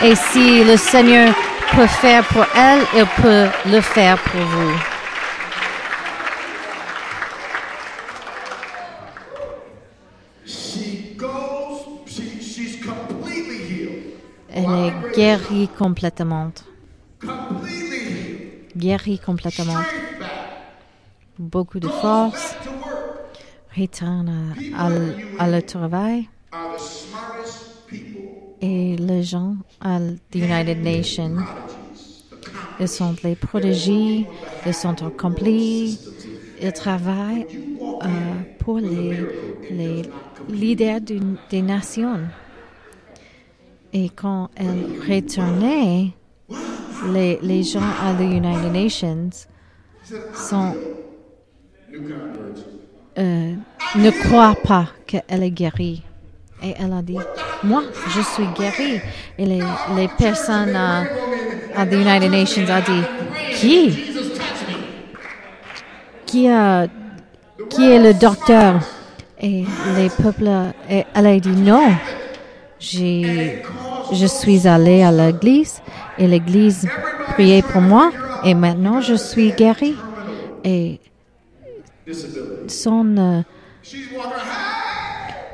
Et 0.05 0.15
si 0.15 0.63
le 0.63 0.77
Seigneur 0.77 1.35
peut 1.73 1.89
faire 1.89 2.25
pour 2.29 2.47
elle, 2.55 2.83
il 2.95 3.05
peut 3.21 3.49
le 3.67 3.81
faire 3.81 4.17
pour 4.17 4.41
vous. 4.41 4.73
Elle 14.55 14.65
est 14.65 15.17
guérie 15.17 15.69
complètement. 15.77 16.53
Guérie 18.77 19.19
complètement. 19.19 19.83
Beaucoup 21.41 21.81
de 21.81 21.89
force. 21.89 22.55
Retourne 23.77 24.55
à, 24.77 25.43
à 25.43 25.49
le 25.49 25.61
travail. 25.63 26.29
Et 28.63 28.97
les 28.97 29.23
gens 29.23 29.57
à 29.81 29.97
l- 29.97 30.19
the 30.31 30.37
United 30.37 30.83
Nations, 30.83 31.37
ils 32.79 32.89
sont 32.89 33.15
les 33.25 33.35
prodigies, 33.35 34.27
ils 34.67 34.75
sont 34.75 35.03
accomplis, 35.03 35.99
ils 36.61 36.73
travaillent 36.73 37.47
euh, 38.03 38.09
pour 38.59 38.79
les, 38.79 39.17
les 39.71 40.03
leaders 40.51 41.01
des 41.51 41.63
nations. 41.63 42.21
Et 43.93 44.09
quand 44.11 44.51
elle 44.57 44.85
retournait, 45.09 46.13
les, 47.13 47.39
les 47.43 47.63
gens 47.63 47.81
à 48.03 48.13
the 48.15 48.21
United 48.21 48.73
Nations 48.73 49.31
euh, 53.19 53.55
ne 53.97 54.11
croient 54.11 54.55
pas 54.63 54.89
qu'elle 55.07 55.43
est 55.43 55.51
guérie. 55.51 56.03
Et 56.63 56.75
elle 56.79 56.93
a 56.93 57.03
dit, 57.03 57.17
moi, 57.63 57.83
je 58.09 58.21
suis 58.21 58.47
guérie. 58.59 59.01
Et 59.39 59.47
les, 59.47 59.63
les 59.97 60.09
personnes 60.09 60.77
à, 60.77 61.05
à 61.77 61.87
the 61.87 61.93
United 61.93 62.31
Nations 62.31 62.69
a 62.69 62.81
dit, 62.81 63.03
qui? 63.55 64.05
Qui, 66.27 66.49
a, 66.49 66.87
qui 67.69 67.91
est 67.91 67.99
le 67.99 68.15
docteur? 68.15 68.81
Et 69.43 69.65
les 69.97 70.11
peuples, 70.11 70.51
et 70.91 71.07
elle 71.15 71.27
a 71.27 71.41
dit 71.41 71.49
non. 71.49 71.93
Je 72.79 74.27
suis 74.27 74.69
allée 74.69 75.03
à 75.03 75.11
l'église 75.11 75.81
et 76.19 76.27
l'église 76.27 76.87
priait 77.29 77.63
pour 77.63 77.81
moi 77.81 78.13
et 78.45 78.53
maintenant 78.53 79.01
je 79.01 79.15
suis 79.15 79.53
guérie. 79.53 79.97
Et 80.63 81.01
son 82.69 83.17
euh, 83.17 83.43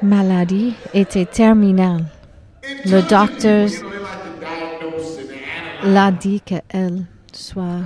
maladie 0.03 0.75
était 0.95 1.25
terminale. 1.27 2.05
Le 2.85 3.01
docteur 3.03 3.69
l'a 5.85 6.11
dit 6.11 6.41
qu'elle 6.41 7.05
soit 7.33 7.81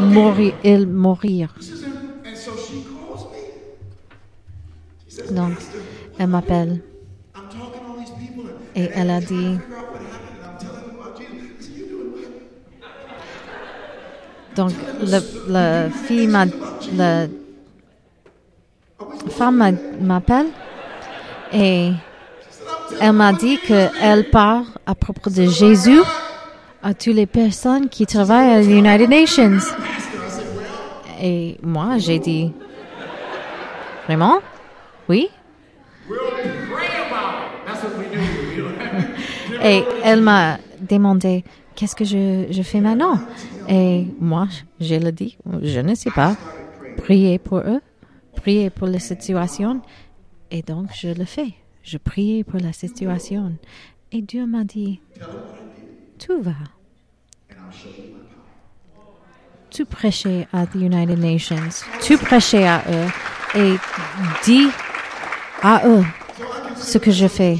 mourir, 0.00 0.54
elle 0.64 0.86
mourir. 0.86 1.54
Donc, 5.30 5.52
elle 6.18 6.26
m'appelle 6.28 6.80
et 8.76 8.88
elle 8.94 9.10
a 9.10 9.20
dit, 9.20 9.56
donc 14.56 14.72
le, 15.00 15.18
la 15.52 15.90
fille 15.90 16.28
la 16.96 17.26
femme 19.30 19.56
m'a- 19.56 19.72
m'appelle 20.00 20.46
et 21.54 21.92
elle 23.00 23.12
m'a 23.12 23.32
dit 23.32 23.58
qu'elle 23.58 24.28
parle 24.30 24.64
à 24.86 24.94
propos 24.94 25.30
de 25.30 25.46
Jésus 25.46 26.00
à 26.82 26.92
toutes 26.94 27.14
les 27.14 27.26
personnes 27.26 27.88
qui 27.88 28.06
travaillent 28.06 28.50
à 28.50 28.60
l'United 28.60 29.08
Nations. 29.08 29.58
Et 31.22 31.56
moi, 31.62 31.96
j'ai 31.98 32.18
dit, 32.18 32.52
vraiment? 34.06 34.40
Oui? 35.08 35.28
Et 39.62 39.82
elle 40.02 40.20
m'a 40.20 40.58
demandé, 40.80 41.42
qu'est-ce 41.74 41.96
que 41.96 42.04
je, 42.04 42.46
je 42.50 42.62
fais 42.62 42.80
maintenant? 42.80 43.18
Et 43.68 44.06
moi, 44.20 44.48
je 44.78 44.96
le 44.96 45.10
dis, 45.10 45.38
je 45.62 45.80
ne 45.80 45.94
sais 45.94 46.10
pas. 46.10 46.36
Prier 46.98 47.38
pour 47.38 47.58
eux, 47.58 47.80
prier 48.36 48.68
pour 48.68 48.88
la 48.88 48.98
situation. 48.98 49.80
Et 50.56 50.62
donc, 50.62 50.90
je 50.94 51.08
le 51.08 51.24
fais. 51.24 51.52
Je 51.82 51.98
priais 51.98 52.44
pour 52.44 52.60
la 52.60 52.72
situation. 52.72 53.56
Et 54.12 54.22
Dieu 54.22 54.46
m'a 54.46 54.62
dit, 54.62 55.00
tout 56.24 56.40
va. 56.40 56.54
Tu 59.68 59.84
prêchais 59.84 60.46
à 60.52 60.64
the 60.66 60.76
United 60.76 61.18
Nations. 61.18 61.56
Tu 62.00 62.16
prêchais 62.16 62.68
à 62.68 62.84
eux 62.88 63.58
et 63.60 63.74
dis 64.44 64.68
à 65.60 65.82
eux 65.88 66.04
ce 66.76 66.98
que 66.98 67.10
je 67.10 67.26
fais. 67.26 67.56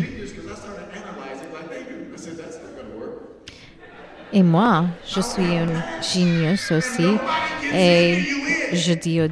Et 4.33 4.42
moi, 4.44 4.85
je 5.04 5.20
suis 5.20 5.42
une 5.42 5.83
génieuse 6.00 6.70
aussi. 6.70 7.16
Et 7.74 8.22
je 8.72 8.92
dis 8.94 9.20
au- 9.20 9.28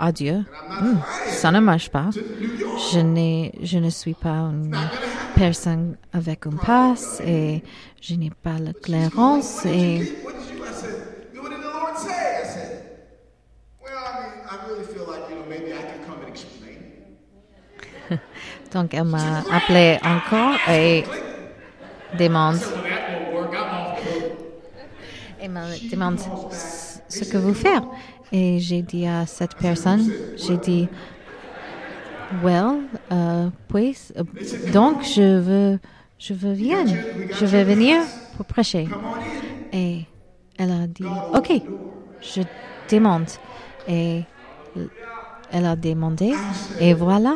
à 0.00 0.12
Dieu, 0.12 0.44
Hmm, 0.80 0.96
ça 1.28 1.50
ne 1.52 1.60
marche 1.60 1.90
pas. 1.90 2.08
Je, 2.12 3.50
je 3.62 3.78
ne 3.78 3.90
suis 3.90 4.14
pas 4.14 4.30
une 4.50 4.74
personne 5.34 5.96
avec 6.12 6.46
un 6.46 6.56
passe 6.56 7.20
et 7.20 7.62
je 8.00 8.14
n'ai 8.14 8.30
pas 8.30 8.58
la 8.58 8.72
clairance. 8.72 9.66
Et 9.66 10.00
donc, 18.72 18.94
elle 18.94 19.04
m'a 19.04 19.40
appelé 19.52 19.98
encore 20.02 20.56
et 20.70 21.04
demande. 22.18 22.58
Et 25.42 25.48
demande 25.90 26.18
ce 27.08 27.24
que 27.24 27.36
vous 27.36 27.54
faites. 27.54 27.82
Et 28.32 28.60
j'ai 28.60 28.82
dit 28.82 29.06
à 29.06 29.26
cette 29.26 29.56
personne, 29.56 30.12
j'ai 30.36 30.56
dit, 30.56 30.88
well, 32.42 32.82
euh, 33.10 33.50
euh, 33.74 33.92
donc 34.72 35.02
je 35.02 35.38
veux, 35.38 35.78
je 36.18 36.34
veux 36.34 36.52
venir, 36.52 36.78
je 37.32 37.46
vais 37.46 37.64
venir 37.64 38.02
pour 38.36 38.46
prêcher. 38.46 38.88
Et 39.72 40.02
elle 40.58 40.70
a 40.70 40.86
dit, 40.86 41.04
ok, 41.34 41.60
je 42.20 42.42
demande. 42.88 43.26
Et 43.88 44.22
elle 45.50 45.66
a 45.66 45.74
demandé, 45.74 46.32
et 46.78 46.94
voilà. 46.94 47.34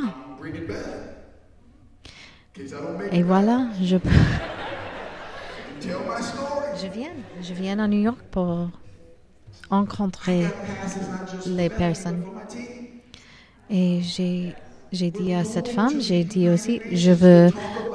Et 3.10 3.22
voilà, 3.24 3.66
je, 3.82 3.96
story. 3.96 4.08
je 6.80 6.86
viens. 6.86 7.10
Je 7.42 7.52
viens 7.52 7.78
à 7.80 7.88
New 7.88 8.00
York 8.00 8.18
pour 8.30 8.68
rencontrer 9.70 10.46
les 11.46 11.68
personnes. 11.68 12.22
Et 13.70 14.00
j'ai, 14.02 15.10
dit 15.10 15.34
à 15.34 15.44
cette 15.44 15.68
femme, 15.68 16.00
j'ai 16.00 16.24
dit 16.24 16.48
aussi, 16.48 16.80
je 16.92 17.10
veux 17.10 17.50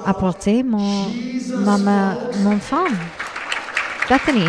apporter 0.06 0.64
mon, 0.64 1.06
ma, 1.60 1.78
ma- 1.78 2.18
mon 2.44 2.58
femme, 2.58 2.98
Bethany. 4.10 4.46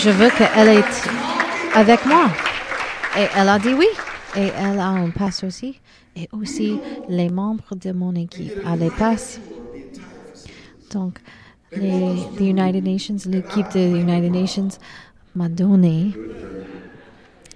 Je 0.00 0.10
veux 0.10 0.30
qu'elle 0.30 0.68
est 0.68 1.08
avec 1.74 2.04
moi. 2.06 2.26
Et 3.18 3.26
elle 3.36 3.48
a 3.48 3.58
dit 3.58 3.74
oui. 3.74 3.88
Et 4.36 4.50
elle 4.56 4.78
a 4.78 4.88
un 4.88 5.10
passe 5.10 5.44
aussi. 5.44 5.80
Et 6.16 6.28
aussi, 6.32 6.78
les 7.08 7.28
membres 7.28 7.74
de 7.76 7.92
mon 7.92 8.14
équipe 8.14 8.52
a 8.66 8.76
les 8.76 8.90
passes. 8.90 9.40
Donc, 10.92 11.18
les, 11.72 12.16
United 12.40 12.84
Nations, 12.84 13.16
l'équipe 13.26 13.66
de 13.74 13.80
United 13.80 14.32
Nations 14.32 14.68
m'a 15.38 15.48
donné 15.48 16.12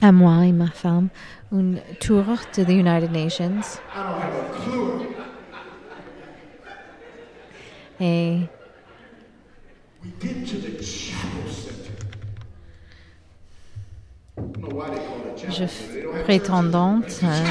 à 0.00 0.12
moi 0.12 0.46
et 0.46 0.52
ma 0.52 0.70
femme 0.70 1.08
une 1.50 1.80
tour 1.98 2.24
de 2.56 2.62
the 2.62 2.68
United 2.68 3.10
Nations. 3.10 3.80
Et 7.98 8.38
je 15.48 15.64
prétendante 16.22 17.20
euh, 17.24 17.44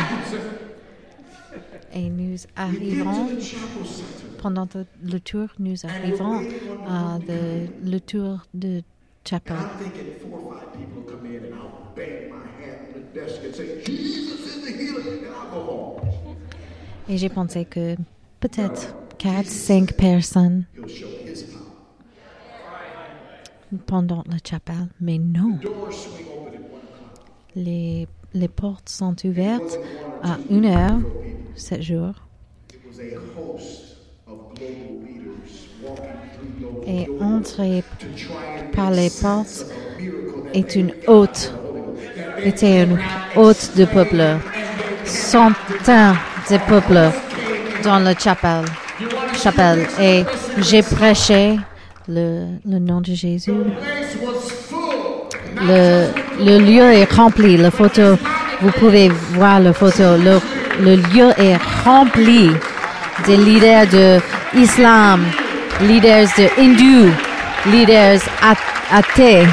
et 1.93 2.09
nous 2.09 2.37
arrivons 2.55 3.27
pendant 4.37 4.67
le 5.03 5.19
tour, 5.19 5.49
nous 5.59 5.85
arrivons 5.85 6.39
à 6.87 7.19
le 7.83 7.99
tour 7.99 8.39
de 8.53 8.81
chapel. 9.23 9.55
I'm 9.55 9.69
thinking 9.79 10.13
four 10.19 10.39
or 10.39 10.53
five 10.53 10.73
people 10.73 11.01
will 11.01 11.11
come 11.11 11.25
in 11.25 11.45
and 11.45 11.55
I'll 11.55 11.91
bang 11.95 12.29
my 12.29 12.45
hand 12.63 12.87
on 12.87 12.93
the 12.93 13.19
desk 13.19 13.41
and 13.43 13.53
say, 13.55 13.81
Jesus 13.83 14.39
is 14.47 14.65
the 14.65 14.71
healer, 14.71 15.01
and 15.01 15.35
I'll 15.35 15.51
go 15.51 15.63
home. 15.63 16.37
Et 17.09 17.17
j'ai 17.17 17.29
pensé 17.29 17.65
que 17.65 17.95
peut-être 18.39 18.95
quatre, 19.17 19.47
cinq 19.47 19.93
personnes 19.93 20.65
pendant 23.85 24.23
le 24.27 24.37
chapel, 24.43 24.87
mais 24.99 25.17
non. 25.17 25.57
Les, 27.55 28.07
les 28.33 28.47
portes 28.47 28.89
sont 28.89 29.15
ouvertes 29.25 29.77
à 30.23 30.37
une 30.49 30.65
heure, 30.65 30.99
sept 31.55 31.81
jours. 31.81 32.15
Et 36.87 37.07
entrer 37.21 37.83
par 38.75 38.91
les 38.91 39.09
portes 39.09 39.65
est 40.53 40.75
une 40.75 40.91
hôte, 41.07 41.53
était 42.43 42.83
une 42.83 42.97
hôte 43.35 43.71
de 43.75 43.85
peuple, 43.85 44.37
centaines 45.05 46.15
de 46.49 46.57
peuples 46.67 47.11
dans 47.83 47.99
le 47.99 48.13
chapelle, 48.17 48.65
chapelle. 49.41 49.87
Et 49.99 50.23
j'ai 50.59 50.81
prêché 50.81 51.57
le, 52.07 52.47
le 52.65 52.79
nom 52.79 53.01
de 53.01 53.13
Jésus. 53.13 53.53
Le, 55.61 56.07
le 56.39 56.57
lieu 56.59 56.91
est 56.91 57.11
rempli. 57.13 57.57
La 57.57 57.71
photo, 57.71 58.17
vous 58.61 58.71
pouvez 58.71 59.09
voir 59.33 59.59
la 59.59 59.73
photo. 59.73 60.17
Le, 60.17 60.39
le 60.81 60.95
lieu 60.95 61.29
est 61.37 61.57
rempli 61.85 62.49
des 63.25 63.37
leaders 63.37 63.87
de 63.87 64.19
islam, 64.57 65.23
leaders 65.81 66.29
de 66.37 66.49
leaders 67.71 68.21
athées, 68.91 69.47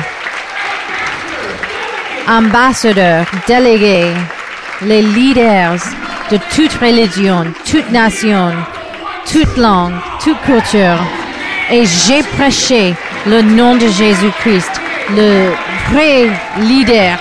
ambassadeurs, 2.29 3.27
délégués, 3.47 4.13
les 4.83 5.03
leaders 5.03 5.81
de 6.31 6.39
toute 6.55 6.73
religion, 6.75 7.45
toute 7.71 7.91
nation, 7.91 8.53
toute 9.31 9.57
langue, 9.57 9.95
toute 10.23 10.41
culture. 10.43 10.99
Et 11.71 11.85
j'ai 11.85 12.23
prêché 12.37 12.95
le 13.27 13.43
nom 13.43 13.75
de 13.77 13.87
Jésus-Christ, 13.89 14.81
le 15.17 15.51
vrai 15.91 16.29
leader. 16.61 17.19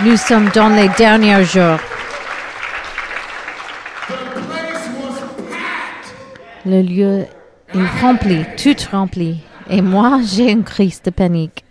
Nous 0.00 0.16
sommes 0.16 0.48
dans 0.54 0.68
les 0.68 0.88
derniers 0.96 1.44
jours. 1.44 1.78
Le 6.70 6.82
lieu 6.82 7.24
est 7.74 8.00
rempli, 8.00 8.44
tout 8.56 8.76
rempli. 8.92 9.40
Et 9.68 9.82
moi, 9.82 10.20
j'ai 10.24 10.52
une 10.52 10.62
crise 10.62 11.02
de 11.02 11.10
panique. 11.10 11.64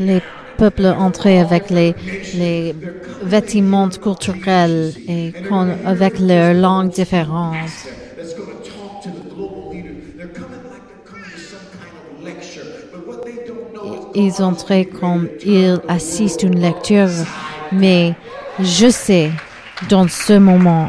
Les 0.00 0.22
peuples 0.56 0.86
entraient 0.86 1.38
avec 1.38 1.70
les, 1.70 1.94
les 2.34 2.74
vêtements 3.22 3.90
culturels 3.90 4.92
et 5.06 5.32
avec 5.84 6.18
leurs 6.18 6.54
langues 6.54 6.90
différentes. 6.90 7.86
Ils 14.14 14.42
entraient 14.42 14.84
comme 14.84 15.28
ils 15.44 15.80
assistent 15.88 16.44
à 16.44 16.46
une 16.46 16.60
lecture, 16.60 17.08
mais 17.72 18.14
je 18.60 18.90
sais 18.90 19.30
dans 19.88 20.06
ce 20.08 20.34
moment 20.34 20.88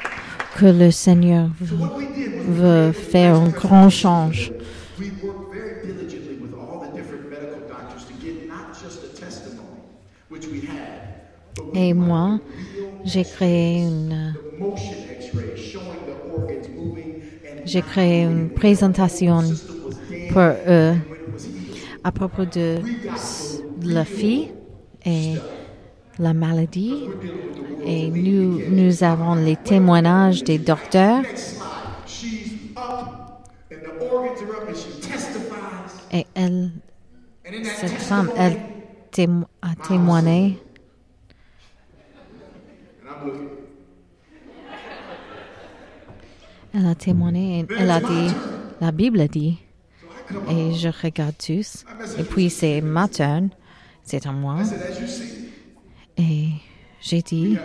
que 0.58 0.66
le 0.66 0.92
Seigneur 0.92 1.50
veut, 1.60 2.92
faire 2.92 3.36
un 3.36 3.48
grand 3.48 3.90
change. 3.90 4.52
Et 11.76 11.94
moi, 11.94 12.40
j'ai 13.06 13.24
créé 13.24 13.84
une, 13.84 14.36
j'ai 17.66 17.82
créé 17.82 18.24
une 18.24 18.50
présentation 18.50 19.42
pour 20.32 20.42
eux 20.68 20.94
à 22.04 22.12
propos 22.12 22.46
de 22.46 22.80
la 23.84 24.06
fille 24.06 24.52
et 25.06 25.36
la 26.20 26.34
maladie. 26.34 27.06
Et 27.86 28.10
nous, 28.10 28.62
nous 28.70 29.04
avons 29.04 29.36
les 29.36 29.58
témoignages 29.58 30.44
des 30.44 30.58
docteurs 30.58 31.24
et 36.12 36.28
elle, 36.36 36.72
cette 37.76 37.92
femme, 37.92 38.30
elle 38.38 38.58
a 39.62 39.76
témoigné. 39.88 40.60
Elle 46.76 46.88
a 46.88 46.96
témoigné 46.96 47.60
et 47.60 47.66
elle 47.78 47.90
a 47.90 48.00
dit, 48.00 48.32
la 48.80 48.92
Bible 48.92 49.22
a 49.22 49.28
dit, 49.28 49.60
et 50.50 50.74
je 50.74 50.90
regarde 50.90 51.36
tous. 51.38 51.86
Et 52.18 52.24
puis 52.24 52.50
c'est 52.50 52.82
ma 52.82 53.08
turn, 53.08 53.50
c'est 54.04 54.26
à 54.26 54.32
moi. 54.32 54.58
Et 56.18 56.50
j'ai 57.02 57.22
dit, 57.22 57.58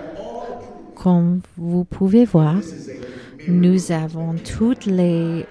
comme 0.95 1.41
vous 1.57 1.85
pouvez 1.85 2.25
voir, 2.25 2.57
nous 3.47 3.93
avons 3.93 4.35
toutes 4.35 4.87
les, 4.87 5.47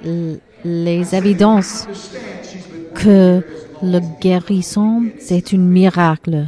les 0.63 1.15
évidences 1.15 1.87
que 2.95 3.43
le 3.81 3.99
guérison, 4.19 5.03
c'est 5.19 5.53
un 5.53 5.57
miracle. 5.57 6.47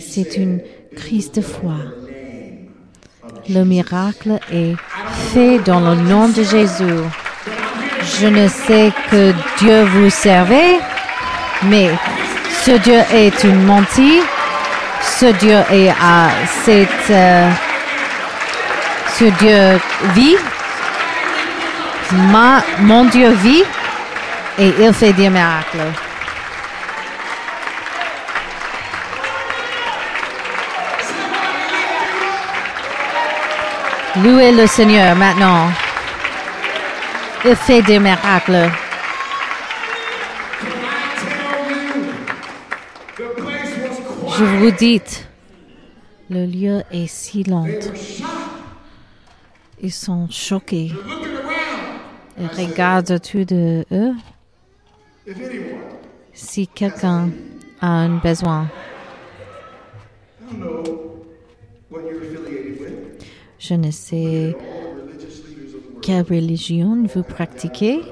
C'est 0.00 0.36
une 0.36 0.60
crise 0.94 1.32
de 1.32 1.40
foi. 1.40 1.76
Le 3.48 3.64
miracle 3.64 4.38
est 4.52 4.74
fait 5.32 5.58
dans 5.60 5.80
le 5.80 6.00
nom 6.02 6.28
de 6.28 6.42
Jésus. 6.42 7.02
Je 8.06 8.26
ne 8.26 8.48
sais 8.48 8.92
que 9.10 9.32
Dieu 9.58 9.84
vous 9.84 10.10
servez, 10.10 10.78
mais 11.62 11.90
ce 12.62 12.72
Dieu 12.72 13.00
est 13.12 13.42
une 13.44 13.62
menti. 13.64 14.20
Ce 15.00 15.26
Dieu 15.26 15.58
est 15.70 15.88
à 15.90 16.28
cette, 16.64 17.10
euh, 17.10 17.50
ce 19.18 19.24
Dieu 19.24 19.80
vit. 20.14 20.36
Ma, 22.12 22.62
mon 22.80 23.04
Dieu 23.06 23.30
vit 23.30 23.64
et 24.58 24.74
il 24.78 24.92
fait 24.92 25.12
des 25.14 25.30
miracles. 25.30 25.92
Louez 34.22 34.52
le 34.52 34.66
Seigneur 34.66 35.16
maintenant. 35.16 35.70
Il 37.46 37.56
fait 37.56 37.82
des 37.82 37.98
miracles. 37.98 38.70
Je 44.36 44.44
vous 44.44 44.70
dis, 44.70 45.02
le 46.30 46.46
lieu 46.46 46.82
est 46.90 47.06
silent. 47.06 47.66
Ils 49.80 49.92
sont 49.92 50.26
choqués. 50.30 50.90
Ils 52.38 52.46
regardent 52.46 53.10
autour 53.12 53.44
de 53.44 53.84
eux? 53.92 54.14
Si 56.32 56.66
quelqu'un 56.66 57.28
a 57.80 57.86
un 57.86 58.16
besoin, 58.16 58.68
je 63.58 63.74
ne 63.74 63.90
sais 63.90 64.56
all 64.56 64.94
the 64.94 65.02
religious 65.02 65.42
leaders 65.46 65.74
of 65.74 65.82
the 65.84 65.90
world. 65.90 65.93
Quelle 66.04 66.22
religion 66.22 67.02
vous 67.14 67.22
pratiquez, 67.22 68.02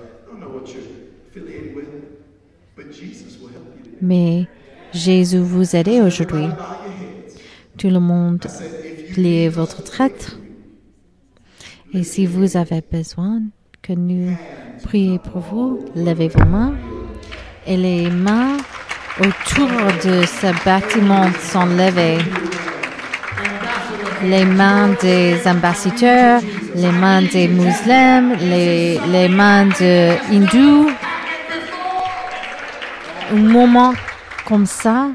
mais 4.01 4.47
Jésus 4.95 5.39
vous 5.39 5.77
aide 5.77 5.91
aujourd'hui. 5.91 6.47
Tout 7.77 7.91
le 7.91 8.01
monde 8.01 8.47
pliez 9.11 9.51
votre 9.51 9.83
traite. 9.85 10.39
Et 11.93 12.03
si 12.03 12.25
vous 12.25 12.57
avez 12.57 12.81
besoin 12.81 13.43
que 13.83 13.93
nous 13.93 14.35
prions 14.85 15.19
pour 15.19 15.41
vous, 15.41 15.85
levez 15.95 16.29
vos 16.29 16.47
mains. 16.47 16.75
Et 17.67 17.77
les 17.77 18.09
mains 18.09 18.57
autour 19.21 19.69
de 20.03 20.25
ce 20.25 20.65
bâtiment 20.65 21.31
sont 21.43 21.67
levées. 21.67 22.62
Les 24.25 24.45
mains 24.45 24.95
des 25.01 25.37
ambassadeurs, 25.47 26.41
les 26.75 26.93
mains 26.93 27.23
des 27.23 27.49
musulmans, 27.49 28.37
les, 28.41 29.01
les 29.11 29.29
mains 29.29 29.67
des 29.79 30.17
hindous. 30.31 30.91
Un 33.33 33.37
moment 33.37 33.95
comme 34.47 34.67
ça, 34.67 35.09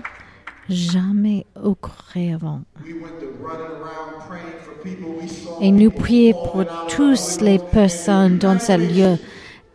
jamais 0.69 1.45
occurré 1.55 2.33
avant. 2.33 2.61
we 2.83 2.93
went 2.93 3.19
to 3.19 3.27
running 3.41 3.71
around 3.79 4.27
praying 4.27 4.59
for 4.63 4.73
people 4.83 5.09
we 5.21 5.29
saw. 5.29 5.61
Et 5.61 5.71
nous 5.71 5.91
prions 5.91 6.33
pour 6.33 6.65
tous 6.87 7.39
les 7.41 7.59
personnes 7.59 8.37
dans 8.37 8.59
ce 8.59 8.77
lieu. 8.77 9.17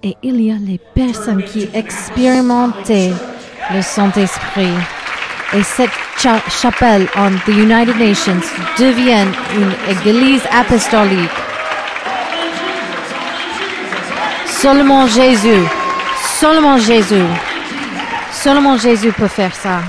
Et 0.02 0.16
il 0.22 0.40
y 0.40 0.50
a 0.50 0.56
les 0.56 0.80
personnes 0.94 1.44
qui 1.44 1.68
expérimentaient 1.72 3.12
le 3.72 3.82
Saint-Esprit. 3.82 4.74
Et 5.54 5.62
cette 5.62 5.90
cha- 6.18 6.40
chapelle 6.48 7.06
en 7.16 7.30
the 7.44 7.48
United 7.48 7.96
Nations 7.98 8.40
devient 8.78 9.26
une 9.54 9.72
église 9.94 10.42
apostolique. 10.50 11.30
Seulement 14.46 15.06
Jésus, 15.06 15.62
seulement 16.40 16.78
Jésus, 16.78 17.26
seulement 18.30 18.76
Jésus 18.78 19.12
peut 19.12 19.28
faire 19.28 19.54
ça. 19.54 19.80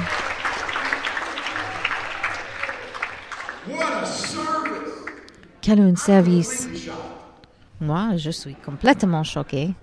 Quel 5.62 5.80
un 5.80 5.96
service. 5.96 6.68
Moi, 7.80 8.18
je 8.18 8.32
suis 8.32 8.56
complètement 8.56 9.24
choquée. 9.24 9.74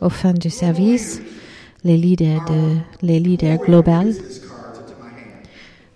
Au 0.00 0.08
fin 0.08 0.32
du 0.32 0.50
service, 0.50 1.20
les 1.84 1.96
leaders, 1.96 2.44
de, 2.44 2.76
les 3.02 3.18
leaders 3.18 3.58
globaux 3.58 4.12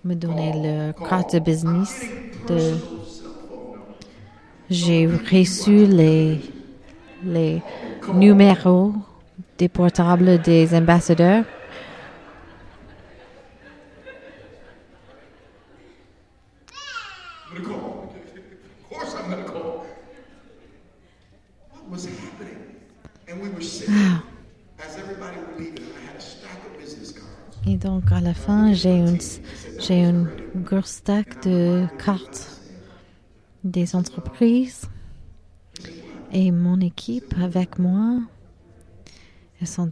me 0.04 0.14
donnaient 0.14 0.92
leur 0.96 1.08
carte 1.08 1.34
de 1.34 1.38
business. 1.40 2.04
De, 2.48 2.74
j'ai 4.68 5.06
reçu 5.06 5.86
les, 5.86 6.40
les 7.24 7.62
numéros 8.14 8.92
des 9.58 9.68
portables 9.68 10.40
des 10.42 10.74
ambassadeurs. 10.74 11.44
I'm 23.88 24.35
Et 27.68 27.76
donc, 27.76 28.12
à 28.12 28.20
la 28.20 28.32
fin, 28.32 28.72
j'ai 28.72 28.96
une, 28.96 29.18
j'ai 29.80 30.04
une 30.04 30.28
gros 30.54 30.82
stack 30.82 31.42
de 31.44 31.84
cartes 32.04 32.60
des 33.64 33.96
entreprises. 33.96 34.82
Et 36.32 36.52
mon 36.52 36.80
équipe 36.80 37.34
avec 37.42 37.80
moi, 37.80 38.20
ils 39.60 39.66
sont, 39.66 39.90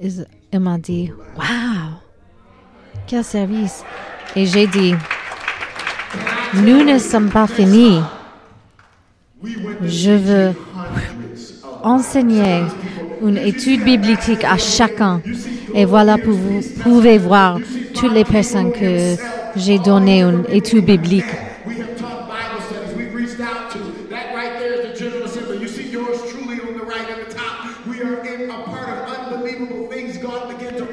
ils, 0.00 0.24
m'ont 0.60 0.78
dit, 0.78 1.10
wow, 1.36 1.98
quel 3.08 3.24
service. 3.24 3.82
Et 4.36 4.46
j'ai 4.46 4.68
dit, 4.68 4.94
nous 6.54 6.84
ne 6.84 6.98
sommes 6.98 7.30
pas 7.30 7.48
finis. 7.48 8.00
Je 9.82 10.12
veux 10.12 10.52
enseigner 11.82 12.62
une 13.20 13.36
étude 13.36 13.82
biblique 13.82 14.44
à 14.44 14.58
chacun. 14.58 15.20
Et 15.74 15.84
voilà, 15.84 16.18
pour 16.18 16.32
vous 16.34 16.60
pouvez 16.82 17.18
voir 17.18 17.58
toutes 17.94 18.12
les 18.12 18.24
personnes 18.24 18.72
que 18.72 19.16
j'ai 19.56 19.78
donné 19.78 20.22
une 20.22 20.44
étude 20.48 20.84
biblique. 20.84 21.24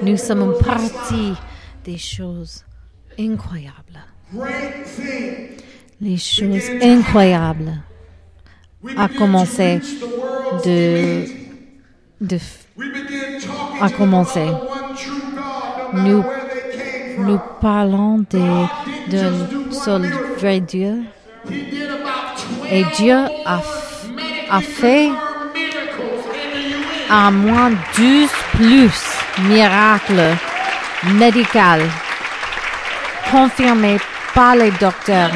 Nous 0.03 0.17
sommes 0.17 0.53
partie 0.63 1.33
des 1.83 1.97
choses 1.97 2.63
incroyables. 3.19 3.99
Les 5.99 6.17
choses 6.17 6.69
incroyables 6.81 7.73
à 8.95 9.07
commencer 9.09 9.79
de, 10.65 11.25
de 12.21 12.37
À 13.79 13.89
God, 13.89 14.09
no 15.93 16.01
Nous- 16.03 16.23
nous 17.19 17.39
parlons 17.61 18.23
de- 18.29 18.67
d'un 19.11 19.33
seul 19.71 20.03
vrai 20.39 20.59
Dieu. 20.59 21.03
He 21.49 21.53
did 21.71 21.83
about 21.89 22.37
12 22.37 22.71
Et 22.71 22.83
Dieu 22.97 23.15
a, 23.45 23.59
a 24.51 24.61
fait 24.61 25.09
à 27.09 27.31
moins 27.31 27.71
12 27.95 28.29
plus 28.53 28.91
miracles 29.47 30.35
médicaux 31.13 31.87
confirmés 33.31 33.99
par 34.33 34.55
les 34.55 34.71
docteurs 34.71 35.31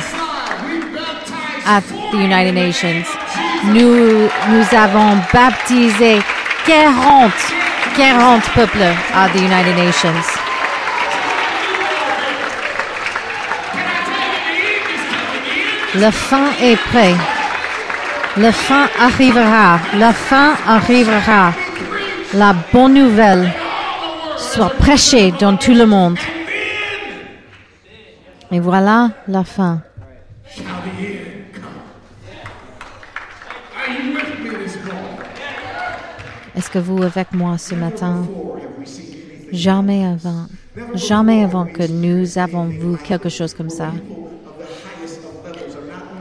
at 1.66 1.82
the 2.12 2.16
United 2.16 2.54
Nations. 2.56 3.06
Nous, 3.66 4.28
nous 4.50 4.76
avons 4.76 5.18
baptisé 5.32 6.20
40, 6.66 7.32
40 7.96 8.50
peuples 8.54 8.94
à 9.14 9.28
the 9.30 9.42
United 9.42 9.76
Nations. 9.76 10.24
Le 15.96 16.10
fin 16.12 16.52
est 16.62 16.78
prêt. 16.78 17.16
Le 18.38 18.52
fin 18.52 18.88
arrivera. 19.00 19.80
La 19.98 20.14
fin 20.14 20.54
arrivera. 20.68 21.54
La 22.34 22.54
bonne 22.72 22.94
nouvelle 22.94 23.52
soit 24.38 24.70
prêchée 24.70 25.34
dans 25.40 25.58
tout 25.58 25.74
le 25.74 25.86
monde. 25.86 26.18
Et 28.52 28.60
voilà 28.60 29.10
la 29.28 29.44
fin. 29.44 29.82
shall 30.54 30.66
the 30.84 31.08
end 31.08 31.54
come. 31.54 31.64
Are 33.78 33.88
you 33.88 34.14
with 34.14 34.40
me 34.40 34.50
this 34.64 34.76
morning? 34.84 35.18
Est-ce 36.62 36.70
que 36.70 36.78
vous 36.78 37.02
avec 37.02 37.34
moi 37.34 37.58
ce 37.58 37.74
matin? 37.74 38.24
Jamais 39.52 40.06
avant, 40.06 40.46
jamais 40.94 41.44
avant 41.44 41.66
que 41.66 41.92
nous 41.92 42.38
avons 42.38 42.66
vu 42.66 42.98
quelque 43.04 43.30
chose 43.30 43.56
comme 43.56 43.72
ça. 43.72 43.92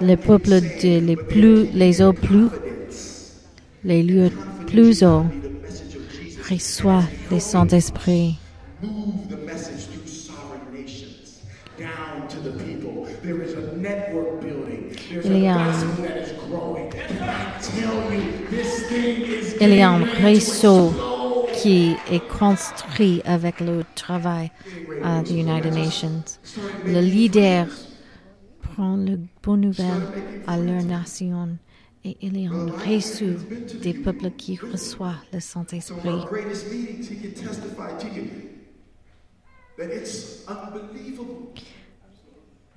Les 0.01 0.17
peuples 0.17 0.63
de 0.63 0.99
les 1.01 1.17
plus, 1.17 1.67
les 1.75 2.01
eaux 2.01 2.15
les 3.85 4.03
lieux 4.03 4.31
plus 4.67 5.03
hauts 5.03 5.27
reçoivent 6.51 7.05
les 7.31 7.41
Saint-Esprit. 7.41 8.39
Il 15.23 15.39
y 15.39 15.49
a 15.49 15.59
Il 19.61 19.75
y 19.75 19.83
a 19.83 19.91
un 19.91 20.05
réseau 20.05 20.93
qui 21.55 21.95
est 22.11 22.27
construit 22.29 23.21
avec 23.25 23.61
le 23.61 23.85
travail 23.95 24.51
à 25.05 25.23
the 25.23 25.31
United 25.31 25.75
Nations. 25.75 26.25
Le 26.87 27.01
leader 27.01 27.67
prend 28.63 28.97
le 28.97 29.19
bonne 29.43 29.61
nouvelle 29.61 30.03
à 30.47 30.57
leur 30.57 30.83
nation 30.83 31.59
et 32.05 32.17
il 32.23 32.41
y 32.41 32.47
a 32.47 32.51
un 32.51 32.71
réseau 32.71 33.37
des 33.83 33.93
peuples 33.93 34.31
qui 34.31 34.57
reçoivent 34.57 35.17
le 35.33 35.41
Saint-Esprit. 35.41 36.25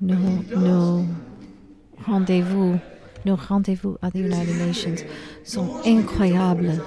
Nos, 0.02 0.16
nos 0.58 1.06
rendez-vous, 2.06 2.78
nos 3.26 3.36
rendez-vous 3.36 3.98
à 4.02 4.10
the 4.12 4.16
United 4.16 4.58
Nations 4.58 5.06
sont 5.44 5.82
incroyables. 5.86 6.82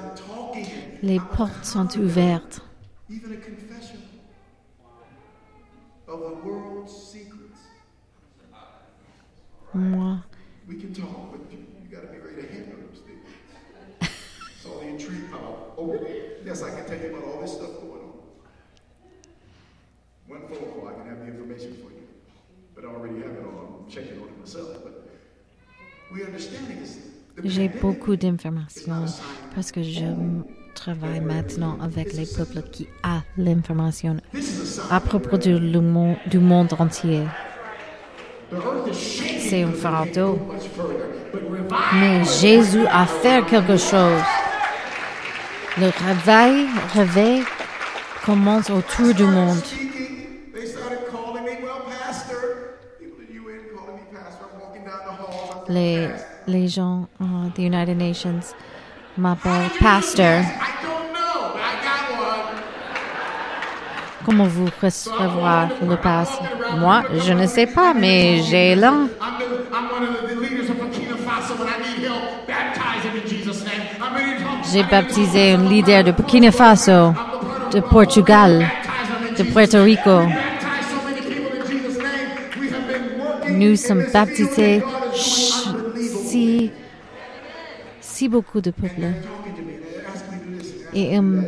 Les 1.02 1.20
portes 1.36 1.64
sont 1.64 1.88
ouvertes. 1.98 2.62
Moi, 9.74 10.18
oh, 10.18 10.72
all. 17.92 18.06
One 20.28 20.48
phone 20.48 20.72
call, 20.72 20.88
I 20.88 20.92
can 20.94 21.06
have 21.06 21.20
the 21.20 21.26
information 21.26 21.76
for 21.76 21.92
you, 21.92 22.02
but 22.74 22.84
I 22.84 22.88
already 22.88 23.18
have 23.22 23.30
it 23.30 23.44
on. 23.44 23.84
I'm 23.84 23.90
checking 23.90 24.20
on 24.20 24.28
it 24.28 24.38
myself. 24.38 24.82
But 24.82 24.92
we 24.92 24.96
understanding 24.96 25.14
is 25.76 25.86
the 25.86 25.95
j'ai 27.44 27.68
beaucoup 27.68 28.16
d'informations 28.16 29.04
parce 29.54 29.70
que 29.72 29.82
je 29.82 30.04
travaille 30.74 31.20
maintenant 31.20 31.78
avec 31.80 32.12
les 32.12 32.26
peuples 32.26 32.62
qui 32.70 32.86
l'information 33.36 34.16
a 34.32 34.40
sign. 34.40 34.84
à 34.90 35.00
propos 35.00 35.36
du, 35.36 36.38
monde 36.38 36.72
entier. 36.78 37.22
C'est 39.38 39.62
un 39.62 39.72
fardeau. 39.72 40.38
Mais 41.94 42.24
Jésus 42.24 42.86
a 42.86 43.06
fait 43.06 43.44
quelque 43.46 43.76
chose. 43.76 44.22
Le 45.78 45.90
réveil, 46.06 46.66
réveil 46.94 47.42
commence 48.24 48.70
autour 48.70 49.12
du 49.14 49.24
monde. 49.24 49.62
Les, 55.68 56.08
les 56.46 56.68
gens 56.68 57.08
uh, 57.20 57.50
the 57.54 57.60
United 57.60 57.96
Nations. 57.96 58.54
M'appellent 59.18 59.70
pasteur. 59.80 60.44
Comment 64.24 64.44
vous 64.44 64.68
recevoir 64.82 65.68
le 65.88 65.96
pass 65.96 66.38
Moi, 66.78 67.02
je 67.24 67.32
ne 67.32 67.46
sais 67.46 67.66
pas, 67.66 67.94
mais 67.94 68.42
j'ai 68.42 68.74
l'un. 68.74 69.08
J'ai 74.72 74.82
baptisé 74.82 75.52
un 75.52 75.68
leader 75.68 76.04
de 76.04 76.10
Burkina 76.10 76.50
Faso, 76.50 77.14
de 77.72 77.80
Portugal, 77.80 78.66
de 79.38 79.42
Puerto 79.44 79.82
Rico. 79.82 80.22
Nous 83.48 83.76
sommes 83.76 84.04
baptisés 84.12 84.82
si, 85.16 86.70
si 88.00 88.28
beaucoup 88.28 88.60
de 88.60 88.70
peuples. 88.70 89.12
Et, 90.94 91.18
um, 91.18 91.44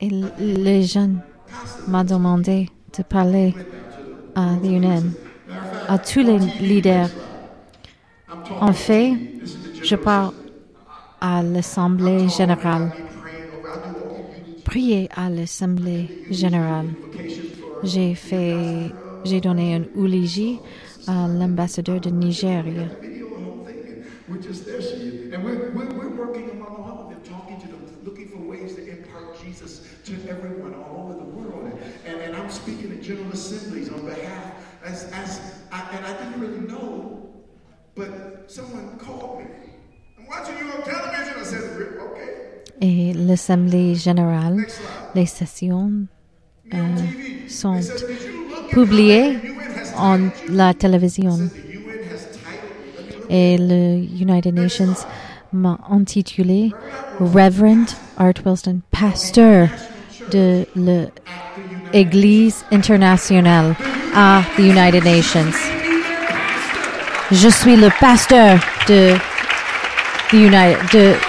et 0.00 0.10
les 0.38 0.82
jeunes 0.82 1.20
m'ont 1.88 2.04
demandé 2.04 2.68
de 2.96 3.02
parler 3.02 3.54
à 4.34 4.54
l'UNN, 4.62 5.12
à 5.88 5.98
tous 5.98 6.20
les 6.20 6.38
leaders. 6.60 7.08
En 8.60 8.72
fait, 8.72 9.14
je 9.82 9.96
parle 9.96 10.32
à 11.20 11.42
l'Assemblée 11.42 12.28
générale. 12.28 12.92
Priez 14.64 15.08
à 15.16 15.30
l'Assemblée 15.30 16.24
générale. 16.30 16.88
J'ai 17.82 18.14
fait, 18.14 18.90
j'ai 19.24 19.40
donné 19.40 19.74
un 19.76 19.84
eulogie 19.96 20.58
à 21.06 21.28
l'ambassadeur 21.28 22.00
de 22.00 22.10
Nigeria. 22.10 22.88
video, 23.00 23.28
the 23.28 23.44
whole 23.44 23.64
thing, 23.64 23.78
and 23.86 24.04
we're 24.28 24.42
just 24.42 24.64
there, 24.66 24.80
she 24.82 25.30
and 25.32 25.44
we're, 25.44 25.70
we're, 25.72 25.92
we're 25.94 26.14
working 26.16 26.50
among 26.50 26.76
all 26.76 27.04
of 27.04 27.10
them, 27.10 27.20
talking 27.22 27.60
to 27.60 27.68
them, 27.68 27.80
looking 28.04 28.28
for 28.28 28.38
ways 28.38 28.74
to 28.74 28.82
impart 28.88 29.38
Jesus 29.44 29.82
to 30.04 30.12
everyone 30.28 30.74
all 30.74 31.06
over 31.10 31.14
the 31.18 31.24
world. 31.24 31.64
And, 31.64 32.14
and, 32.14 32.20
and 32.22 32.36
I'm 32.36 32.50
speaking 32.50 32.90
at 32.92 33.02
general 33.02 33.30
assemblies 33.32 33.90
on 33.90 34.04
behalf, 34.04 34.52
as, 34.84 35.04
as 35.12 35.40
I, 35.72 35.80
and 35.96 36.06
I 36.06 36.12
didn't 36.16 36.40
really 36.40 36.66
know 36.66 37.16
But 37.96 38.44
someone 38.50 38.98
called 38.98 39.38
me. 39.38 39.46
I'm 40.18 40.26
watching 40.26 40.58
you 40.58 40.70
on 40.70 40.82
television. 40.82 41.34
I 41.40 41.44
said, 41.44 41.78
"Rip, 41.78 41.98
okay. 41.98 42.30
Et 42.82 43.14
l'Assemblée 43.14 43.94
générale, 43.94 44.66
les 45.14 45.24
sessions 45.24 46.06
TV. 46.70 47.48
sont 47.48 47.72
They 47.72 47.82
said, 47.82 48.06
"Did 48.06 48.20
you 48.20 48.48
look 48.50 48.64
at 48.66 48.70
publiées 48.70 49.38
en 49.98 50.18
titled 50.18 50.32
you?" 50.48 50.56
la 50.56 50.74
télévision. 50.74 51.50
Et 53.28 53.56
le 53.58 54.04
United 54.20 54.54
Nations 54.54 54.94
m'a 55.52 55.78
intitulé 55.90 56.72
Reverend 57.18 57.86
Art 58.18 58.34
Wilson, 58.44 58.80
pasteur 58.90 59.68
de 60.30 60.64
l'Église 61.92 62.64
internationale 62.70 63.74
à 64.14 64.42
the 64.56 64.60
United 64.60 65.04
Nations. 65.04 65.52
Je 67.32 67.48
suis 67.48 67.76
le 67.76 67.88
pasteur 67.98 68.58
de 68.88 69.14
the 70.30 70.34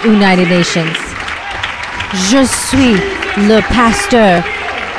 United 0.06 0.50
Nations. 0.50 0.94
Je 2.14 2.44
suis 2.46 2.96
le 3.38 3.62
pasteur 3.74 4.44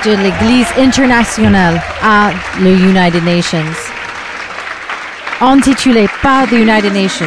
de 0.04 0.10
l'Église 0.10 0.68
internationale 0.78 1.80
à 2.02 2.30
le 2.60 2.70
United 2.70 3.24
Nations. 3.24 3.74
Intitulé 5.40 6.08
par 6.22 6.46
the 6.46 6.52
United 6.52 6.92
Nations. 6.92 7.26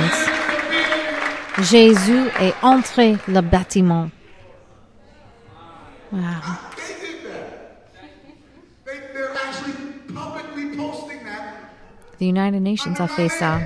Jésus 1.59 2.29
est 2.39 2.53
entré 2.61 3.17
le 3.27 3.41
bâtiment. 3.41 4.09
Wow. 6.11 6.21
The 12.19 12.25
United 12.25 12.61
Nations 12.61 12.99
a 12.99 13.07
fait 13.07 13.29
ça. 13.29 13.59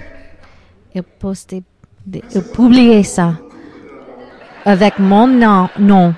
Il 0.94 1.04
posté, 1.04 1.64
il 2.12 2.42
publié 2.56 3.04
ça 3.04 3.34
avec 4.64 4.98
mon 4.98 5.28
nom, 5.28 5.70
nom. 5.78 6.16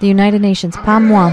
The 0.00 0.04
United 0.08 0.42
Nations, 0.42 0.72
pas 0.84 1.00
moi. 1.00 1.30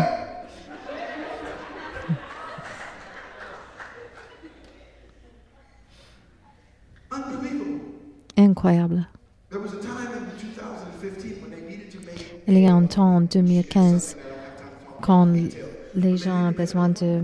Make 8.38 8.58
Il 12.48 12.60
y 12.60 12.68
a 12.68 12.74
un 12.74 12.86
temps 12.86 13.16
en 13.16 13.22
2015 13.22 14.18
quand 15.02 15.28
les 15.96 16.18
gens 16.18 16.50
ont 16.50 16.52
besoin 16.52 16.90
de 16.90 17.22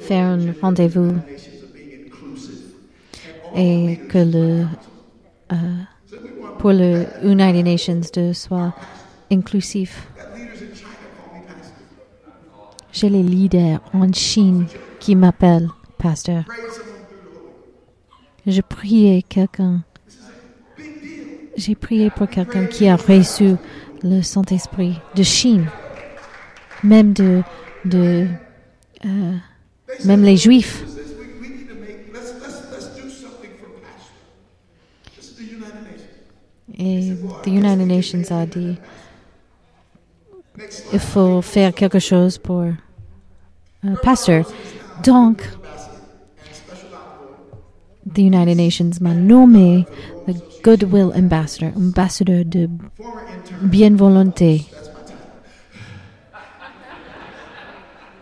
faire 0.00 0.26
un 0.26 0.52
rendez-vous 0.60 1.14
et 3.54 3.98
que 4.08 4.18
le 4.18 4.66
euh, 5.52 5.56
pour 6.58 6.72
le 6.72 7.06
United 7.22 7.64
Nations 7.64 8.00
de 8.14 8.32
soit 8.32 8.74
inclusif. 9.30 10.08
J'ai 12.92 13.08
les 13.08 13.22
leaders 13.22 13.80
en 13.94 14.12
Chine 14.12 14.66
qui 14.98 15.14
m'appellent 15.14 15.68
pasteur. 15.98 16.44
Je 18.48 18.62
priais 18.62 19.20
quelqu'un. 19.28 19.82
J'ai 21.54 21.74
prié 21.74 22.08
pour 22.08 22.30
quelqu'un 22.30 22.64
qui 22.64 22.88
a 22.88 22.96
reçu 22.96 23.56
le 24.02 24.22
Saint-Esprit 24.22 24.98
de 25.14 25.22
Chine, 25.22 25.66
même 26.82 27.12
de, 27.12 27.42
euh, 27.84 28.26
même 30.06 30.22
les 30.22 30.38
Juifs. 30.38 30.82
Et 36.78 37.12
the 37.42 37.48
United 37.48 37.86
Nations 37.86 38.22
a 38.30 38.46
dit 38.46 38.78
il 40.94 40.98
faut 40.98 41.42
faire 41.42 41.74
quelque 41.74 41.98
chose 41.98 42.38
pour 42.38 42.60
euh, 42.62 43.94
pasteur. 44.02 44.50
Donc, 45.04 45.42
the 48.14 48.22
United 48.22 48.56
Nations 48.56 49.00
m'a 49.00 49.14
nommé 49.14 49.86
le 50.26 50.34
Goodwill 50.62 51.12
Ambassador, 51.14 51.72
ambassadeur 51.76 52.44
de 52.44 52.68
bien 53.62 53.96
volonté. 53.96 54.66
That's 54.70 54.88
my 54.88 55.02
title. 55.06 55.16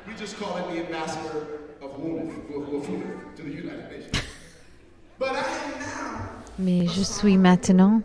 We 0.06 0.14
just 0.18 0.38
call 0.38 0.56
him 0.56 0.74
the 0.74 0.86
ambassador 0.86 1.46
of 1.82 1.90
WUNIF, 1.98 2.32
WUNIF 2.50 3.36
to 3.36 3.42
the 3.42 3.50
United 3.50 3.90
Nations. 3.90 4.22
But 5.18 5.32
I 5.32 5.38
am 5.38 5.80
now 5.80 6.28
Mais 6.58 6.86
je 6.88 7.02
suis 7.02 7.36
maintenant, 7.36 8.02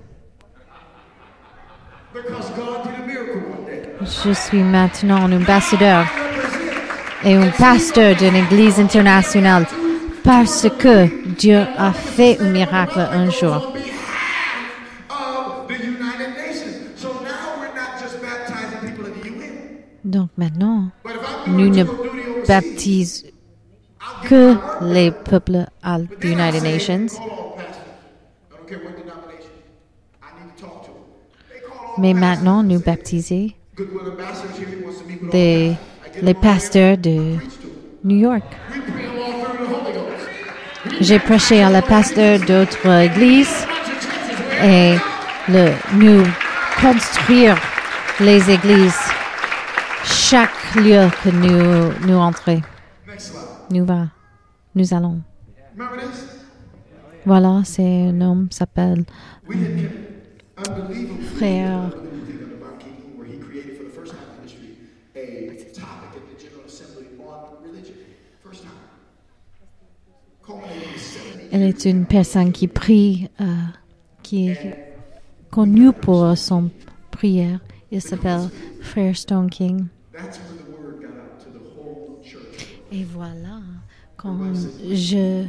je 4.01 4.33
suis 4.33 4.63
maintenant 4.63 5.25
un 5.25 5.31
ambassadeur 5.31 6.05
et 7.23 7.35
un 7.35 7.49
pasteur 7.51 8.15
d'une 8.15 8.35
église 8.35 8.79
internationale 8.79 9.65
parce 10.23 10.67
que 10.79 11.07
Dieu 11.41 11.57
a 11.75 11.91
fait 11.91 12.39
un 12.39 12.51
miracle 12.51 12.99
un 12.99 13.31
jour. 13.31 13.73
Donc 20.05 20.29
maintenant, 20.37 20.91
nous 21.47 21.69
ne 21.69 21.83
baptisons 22.47 23.25
que 24.25 24.55
les 24.83 25.09
peuples 25.09 25.65
à 25.81 25.97
But 25.97 26.09
the 26.09 26.21
then 26.21 26.39
I 26.39 26.49
United 26.49 26.61
say, 26.61 26.71
Nations. 26.73 27.19
Mais 31.97 32.13
maintenant, 32.13 32.61
nous 32.61 32.79
get 32.79 33.15
les 36.21 36.33
pasteurs 36.35 36.97
de. 36.99 37.37
New 38.03 38.17
York. 38.17 38.43
J'ai 40.99 41.19
prêché 41.19 41.63
à 41.63 41.69
la 41.69 41.81
pasteur 41.81 42.39
d'autres 42.39 42.87
églises 42.87 43.65
et 44.63 44.95
le, 45.49 45.71
nous 45.93 46.23
construire 46.79 47.57
les 48.19 48.49
églises 48.49 48.99
chaque 50.03 50.75
lieu 50.75 51.07
que 51.23 51.29
nous 51.29 52.07
nous 52.07 52.17
entrons. 52.17 52.61
Nous 53.69 53.85
va, 53.85 54.07
nous 54.75 54.93
allons. 54.93 55.21
Voilà, 57.25 57.61
c'est 57.63 58.09
un 58.09 58.21
homme 58.21 58.47
s'appelle 58.51 59.05
Frère. 61.37 61.89
Elle 71.51 71.63
est 71.63 71.85
une 71.85 72.05
personne 72.05 72.51
qui 72.51 72.67
prie, 72.67 73.29
euh, 73.39 73.45
qui 74.23 74.49
est 74.49 74.93
connue 75.49 75.91
pour 75.91 76.37
son 76.37 76.69
prière. 77.11 77.59
Il 77.91 78.01
s'appelle 78.01 78.49
Frère 78.81 79.15
Stone 79.17 79.49
King. 79.49 79.85
Et 82.93 83.03
voilà, 83.03 83.59
quand 84.17 84.37
je, 84.89 85.45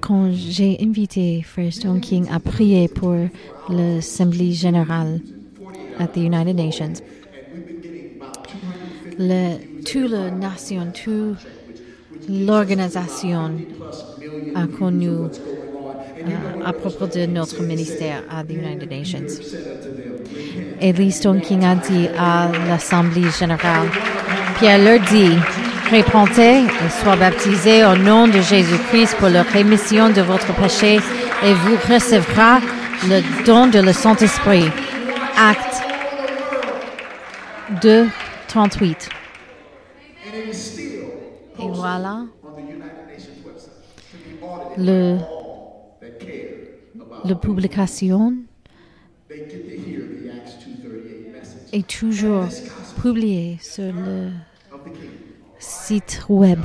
quand 0.00 0.30
j'ai 0.32 0.76
invité 0.80 1.42
Frère 1.42 1.72
Stone 1.72 2.00
King 2.00 2.26
à 2.30 2.38
prier 2.38 2.88
pour 2.88 3.14
l'Assemblée 3.68 4.52
générale 4.52 5.20
at 5.98 6.08
the 6.08 6.18
United 6.18 6.56
Nations, 6.56 7.02
And 7.50 7.64
we've 7.64 7.66
been 7.66 7.80
getting 7.80 8.20
about 8.20 8.44
250 8.44 9.18
le, 9.18 9.58
toute 9.84 10.10
la 10.10 10.30
nation, 10.30 10.92
toute 10.92 11.38
l'organisation 12.28 13.52
a 14.54 14.66
connu 14.66 15.08
euh, 15.08 16.64
à 16.64 16.72
propos 16.72 17.06
de 17.06 17.26
notre 17.26 17.62
ministère 17.62 18.22
à 18.30 18.44
the 18.44 18.50
United 18.50 18.90
Nations. 18.90 19.42
Et 20.80 20.92
Lee 20.92 21.12
Stone 21.12 21.40
King 21.40 21.64
a 21.64 21.74
dit 21.74 22.08
à 22.18 22.50
l'Assemblée 22.68 23.30
générale, 23.38 23.88
Pierre 24.58 24.78
leur 24.78 25.00
dit, 25.00 25.36
répondez 25.90 26.62
et 26.62 27.02
sois 27.02 27.16
baptisés 27.16 27.84
au 27.84 27.96
nom 27.96 28.26
de 28.26 28.40
Jésus-Christ 28.40 29.16
pour 29.18 29.28
la 29.28 29.42
rémission 29.42 30.10
de 30.10 30.20
votre 30.22 30.52
péché 30.54 30.96
et 30.96 31.52
vous 31.52 31.76
recevrez 31.92 32.60
le 33.08 33.44
don 33.44 33.68
de 33.68 33.78
le 33.80 33.92
Saint-Esprit. 33.92 34.64
Acte 35.36 35.82
2, 37.82 38.08
38. 38.48 39.17
Acts 41.88 42.28
238 50.58 51.32
message 51.32 51.72
est 51.72 51.86
toujours 51.86 52.44
publiée 53.00 53.58
sur 53.60 53.92
le 53.92 54.30
site 55.58 56.24
web 56.28 56.60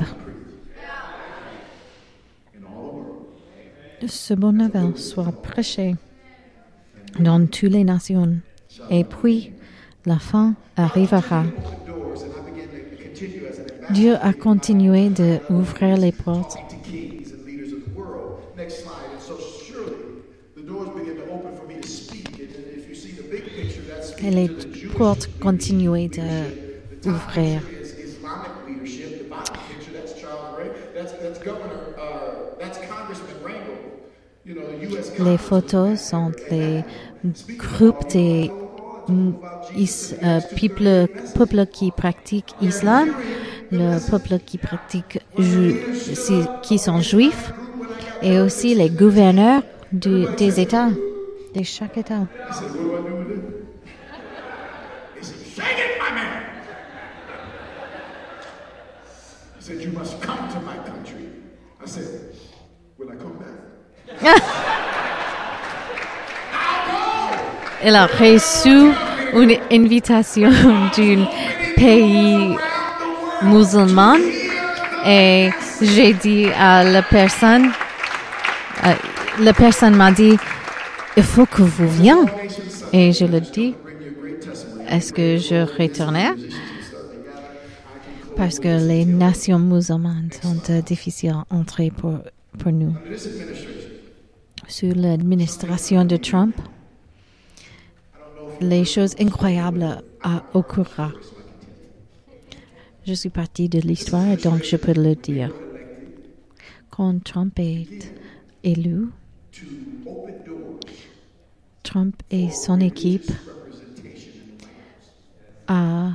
ce 4.08 4.34
bon 4.34 4.52
nouvelle 4.52 4.98
soit 4.98 5.32
prêché 5.32 5.96
dans 7.20 7.46
toutes 7.46 7.64
les 7.72 7.84
nations. 7.84 8.38
Et 8.90 9.04
puis, 9.04 9.52
la 10.06 10.20
fin 10.20 10.56
arrivera. 10.76 11.44
doors, 11.86 12.24
and 12.24 12.32
I 12.34 12.42
began 12.50 12.68
to 12.70 13.04
continue 13.04 13.46
as 13.48 13.60
an 13.60 13.73
Dieu 13.92 14.16
a 14.22 14.34
continué 14.34 15.10
d'ouvrir 15.10 15.98
les 15.98 16.12
portes 16.12 16.58
et 24.24 24.32
les 24.32 24.50
portes 24.98 25.30
continuaient 25.42 26.10
d'ouvrir. 27.04 27.62
Les 35.20 35.38
photos 35.38 36.00
sont 36.00 36.32
les 36.52 36.84
groupes 37.58 38.08
des 38.10 38.52
is- 39.76 40.16
euh, 40.24 40.40
peuples, 40.56 41.08
peuples 41.34 41.66
qui 41.68 41.92
pratiquent 41.92 42.56
l'islam, 42.60 43.10
le 43.72 44.00
peuple 44.00 44.40
qui 44.40 44.58
pratique 44.58 45.20
ju- 45.38 45.76
qui 46.62 46.78
sont 46.80 47.02
juifs, 47.02 47.54
et 48.22 48.40
aussi 48.40 48.76
les 48.76 48.90
gouverneurs 48.90 49.64
du- 49.92 50.28
des 50.38 50.60
États, 50.60 50.90
de 51.56 51.64
chaque 51.64 51.98
État. 51.98 52.28
Il 67.86 67.96
a 67.96 68.06
reçu 68.06 68.92
une 69.34 69.58
invitation 69.72 70.50
d'un 70.98 71.26
pays 71.76 72.56
musulman 73.42 74.18
et 75.06 75.50
j'ai 75.82 76.14
dit 76.14 76.46
à 76.58 76.84
la 76.84 77.02
personne, 77.02 77.72
euh, 78.86 78.94
la 79.42 79.54
personne 79.54 79.96
m'a 79.96 80.12
dit, 80.14 80.38
il 81.18 81.24
faut 81.24 81.46
que 81.46 81.62
vous 81.62 81.88
veniez. 81.88 82.14
Et 82.94 83.12
je 83.12 83.26
le 83.26 83.42
dis, 83.42 83.76
est-ce 84.90 85.12
que 85.12 85.38
je 85.38 85.66
retournais? 85.78 86.32
Parce 88.38 88.60
que 88.60 88.88
les 88.88 89.04
nations 89.06 89.60
musulmanes 89.60 90.30
sont 90.42 90.72
euh, 90.72 90.82
difficiles 90.82 91.32
à 91.32 91.46
entrer 91.54 91.92
pour, 91.92 92.20
pour 92.58 92.72
nous. 92.72 92.94
Sous 94.68 94.94
l'administration 94.96 96.06
de 96.06 96.16
Trump, 96.16 96.56
les 98.64 98.86
choses 98.86 99.16
incroyables 99.20 100.02
occurra. 100.54 101.12
Je 103.06 103.14
suis 103.14 103.30
partie 103.30 103.68
de 103.68 103.80
l'histoire, 103.80 104.38
donc 104.38 104.64
je 104.64 104.78
peux 104.78 104.94
le 104.94 105.16
dire. 105.16 105.52
Quand 106.90 107.22
Trump 107.24 107.60
est 107.60 108.14
élu, 108.64 109.08
Trump 111.84 112.16
et 112.32 112.50
son 112.50 112.80
équipe 112.80 113.30
a 115.68 116.12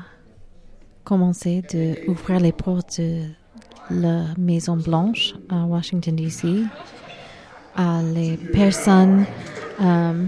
commencé 1.04 1.62
d'ouvrir 1.62 2.40
les 2.40 2.52
portes 2.52 3.00
de 3.00 3.24
la 3.90 4.24
Maison 4.38 4.76
Blanche 4.76 5.34
à 5.48 5.64
Washington 5.64 6.16
DC 6.16 6.64
à 7.76 8.02
les 8.02 8.36
personnes 8.36 9.24
euh, 9.80 10.24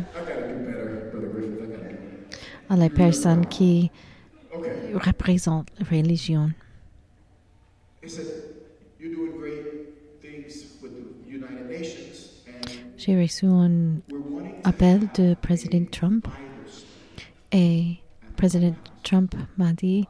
à 2.71 2.77
les 2.77 2.89
personnes 2.89 3.47
qui 3.47 3.91
représentent 4.95 5.68
la 5.79 5.85
religion. 5.87 6.51
J'ai 12.97 13.21
reçu 13.21 13.47
un 13.47 13.97
appel 14.64 15.01
de 15.16 15.35
président 15.35 15.85
Trump 15.91 16.29
et 17.53 17.97
président 18.37 18.75
Trump 19.03 19.35
m'a 19.59 19.73
dit 19.73 20.07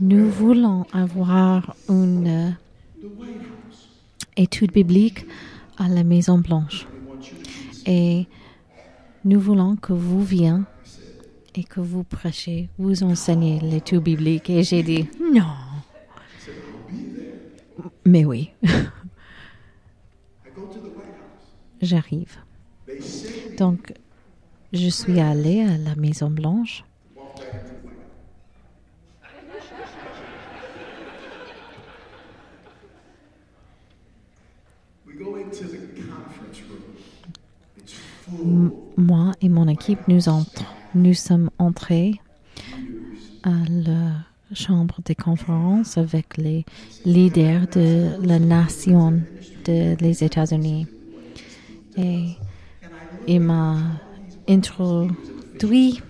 nous 0.00 0.28
voulons 0.28 0.84
avoir 0.92 1.74
une 1.88 2.56
étude 4.36 4.72
biblique 4.72 5.24
à 5.78 5.88
la 5.88 6.04
Maison 6.04 6.38
Blanche. 6.38 6.86
Et 7.86 8.26
nous 9.24 9.40
voulons 9.40 9.76
que 9.76 9.92
vous 9.92 10.22
veniez 10.22 10.64
et 11.56 11.64
que 11.64 11.80
vous 11.80 12.04
prêchez, 12.04 12.68
vous 12.78 13.02
enseignez 13.02 13.60
l'étude 13.60 14.02
biblique 14.02 14.50
et 14.50 14.62
j'ai 14.62 14.82
dit 14.82 15.08
non. 15.32 15.44
Mais 18.04 18.24
oui, 18.24 18.50
j'arrive. 21.80 22.36
Donc, 23.58 23.92
je 24.72 24.88
suis 24.88 25.20
allée 25.20 25.62
à 25.62 25.78
la 25.78 25.96
Maison 25.96 26.30
Blanche 26.30 26.84
moi 38.96 39.32
et 39.40 39.48
mon 39.48 39.68
équipe, 39.68 40.06
nous, 40.08 40.28
entre, 40.28 40.73
nous 40.94 41.14
sommes 41.14 41.50
entrés 41.58 42.20
à 43.42 43.52
la 43.68 44.12
chambre 44.54 45.00
de 45.04 45.14
conférence 45.14 45.98
avec 45.98 46.36
les 46.36 46.64
leaders 47.04 47.66
de 47.68 48.10
la 48.24 48.38
nation 48.38 49.20
des 49.64 50.24
États-Unis. 50.24 50.86
Et 51.96 52.36
il 53.26 53.40
m'a 53.40 53.78
introduit 54.48 56.00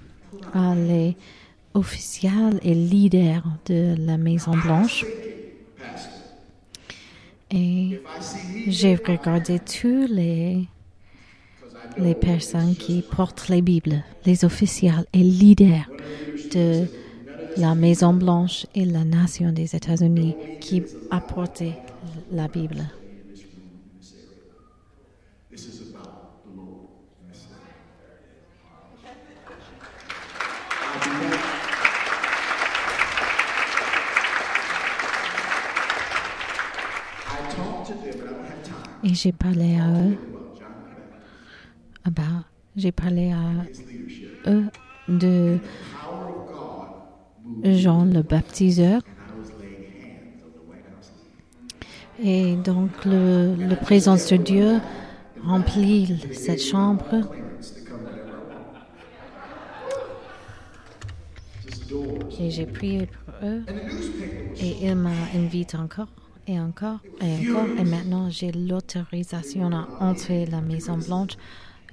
à 0.53 0.74
les 0.74 1.16
officiels 1.72 2.61
et 2.62 2.74
leaders 2.74 3.45
de 3.66 3.95
la 3.99 4.16
Maison 4.16 4.53
Blanche. 4.57 5.05
Et 7.51 8.01
j'ai 8.66 8.97
regardé 8.97 9.61
tous 9.61 10.07
les 10.11 10.68
les 11.97 12.14
personnes 12.14 12.74
qui 12.74 13.03
portent 13.03 13.49
les 13.49 13.62
Bibles, 13.62 14.03
les 14.26 14.45
officiels 14.45 15.05
et 15.12 15.22
leaders 15.22 15.88
de 16.53 16.86
la 17.57 17.74
Maison 17.74 18.12
Blanche 18.12 18.66
et 18.74 18.84
la 18.84 19.05
nation 19.05 19.53
des 19.53 19.76
États-Unis 19.76 20.34
qui 20.61 20.82
apportaient 21.11 21.78
la 22.32 22.49
Bible. 22.49 22.84
Et 39.07 39.12
j'ai 39.12 39.32
parlé 39.32 39.78
à 39.78 39.90
eux, 39.90 40.16
about- 42.05 42.44
j'ai 42.76 42.92
parlé 42.92 43.32
à 43.32 44.50
eux 44.50 44.64
de 45.09 45.59
Jean 47.62 48.05
le 48.05 48.22
baptiseur. 48.22 49.00
Et 52.22 52.57
donc 52.57 52.90
le, 53.05 53.55
le 53.57 53.76
présence 53.76 54.28
de 54.30 54.36
Dieu 54.36 54.80
remplit 55.42 56.16
cette 56.32 56.62
chambre. 56.62 57.05
Et 62.40 62.50
j'ai 62.50 62.66
prié 62.66 63.07
pour 63.07 63.34
eux. 63.48 63.62
Et 64.61 64.86
il 64.86 64.94
m'a 64.96 65.11
invité 65.34 65.76
encore 65.76 66.09
et 66.46 66.59
encore 66.59 66.98
et 67.20 67.48
encore. 67.50 67.66
Et 67.78 67.84
maintenant, 67.84 68.28
j'ai 68.30 68.52
l'autorisation 68.52 69.70
à 69.72 69.86
entrer 70.00 70.46
la 70.46 70.61
Maison 70.61 70.96
Blanche, 70.98 71.32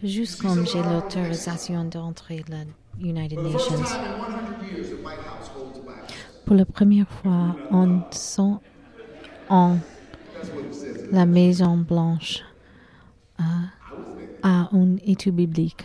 juste 0.03 0.41
comme 0.41 0.65
j'ai 0.65 0.81
l'autorisation 0.81 1.83
d'entrer 1.85 2.43
la 2.49 2.63
United 2.99 3.39
Nations. 3.39 3.77
100. 3.77 3.95
Pour 6.45 6.55
la 6.55 6.65
première 6.65 7.07
fois 7.09 7.55
en 7.71 8.01
son 8.11 8.59
en 9.49 9.77
That's 10.33 10.49
what 10.49 10.61
it 10.63 10.73
says. 10.73 11.07
la 11.11 11.25
Maison 11.25 11.77
Blanche 11.77 12.43
a, 13.37 13.43
a 14.43 14.69
une 14.73 14.99
étude 15.05 15.35
biblique. 15.35 15.83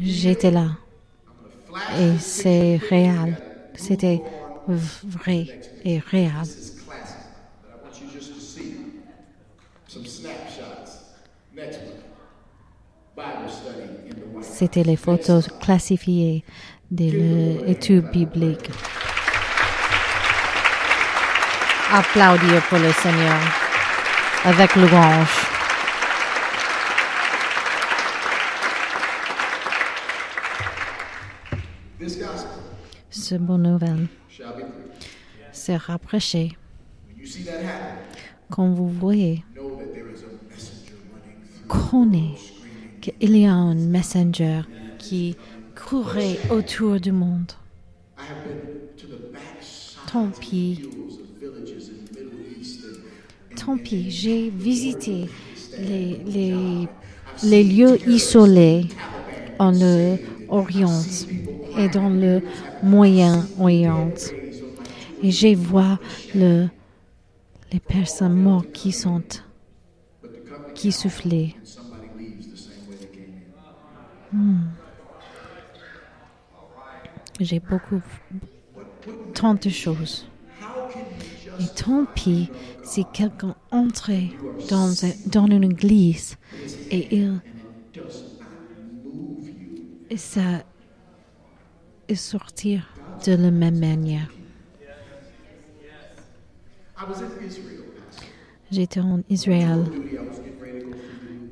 J'étais 0.00 0.50
là 0.50 0.70
et 1.98 2.18
c'est 2.18 2.76
réel. 2.76 3.36
C'était 3.74 4.22
vrai 4.66 5.46
et 5.84 5.98
réel. 5.98 6.32
C'était 14.40 14.82
les 14.82 14.96
photos 14.96 15.48
classifiées 15.60 16.44
de 16.90 17.64
l'étude 17.66 18.10
biblique. 18.10 18.70
Applaudir 21.92 22.62
pour 22.68 22.78
le 22.78 22.90
Seigneur 22.92 23.38
avec 24.44 24.74
louange. 24.76 25.28
Ce 33.10 33.34
bon 33.36 33.58
nouvelle 33.58 34.08
sera 35.52 35.98
prêché. 35.98 36.56
When 37.06 37.18
you 37.18 37.26
see 37.26 37.44
that 37.44 37.60
happen, 37.62 37.98
Quand 38.50 38.68
vous 38.74 38.88
voyez, 38.88 39.44
know 39.54 39.76
that 39.76 39.94
there 39.94 40.08
is 40.12 40.22
a 40.24 40.52
messenger 40.52 40.96
screaming. 41.72 42.36
qu'il 43.02 43.36
y 43.36 43.46
a 43.46 43.52
un 43.52 43.74
messenger 43.74 44.62
qui 44.98 45.36
courait 45.74 46.38
autour 46.50 47.00
du 47.00 47.10
monde. 47.10 47.52
Tant 50.06 50.28
pis, 50.28 50.88
tant 53.56 53.76
pis, 53.76 54.10
j'ai 54.10 54.50
visité 54.50 55.26
les, 55.78 56.88
les, 57.42 57.64
lieux 57.64 57.98
isolés 58.08 58.86
en 59.58 59.72
le 59.72 60.18
Orient 60.48 61.02
et 61.78 61.88
dans 61.88 62.10
le 62.10 62.42
Moyen-Orient. 62.82 64.12
Et 65.22 65.30
j'ai 65.30 65.54
vu 65.54 65.76
le, 66.34 66.68
les 67.72 67.80
personnes 67.80 68.34
mortes 68.34 68.70
qui 68.72 68.92
sont 68.92 69.22
qui 70.74 70.92
came 70.92 71.32
in. 74.34 74.56
J'ai 77.40 77.60
beaucoup, 77.60 78.02
tant 79.34 79.54
de 79.54 79.68
choses. 79.68 80.26
Et 81.58 81.66
tant 81.68 82.06
pis 82.06 82.50
si 82.82 83.04
quelqu'un 83.04 83.54
entrait 83.70 84.30
dans, 84.68 85.04
un- 85.04 85.12
dans 85.26 85.46
une 85.46 85.64
église 85.64 86.36
et 86.90 87.14
il 87.16 87.40
et 90.10 90.16
ça 90.16 90.62
sortir 92.14 92.86
de 93.26 93.32
la 93.32 93.50
même 93.50 93.78
manière. 93.78 94.28
J'étais 98.70 99.00
en 99.00 99.22
Israël. 99.28 99.84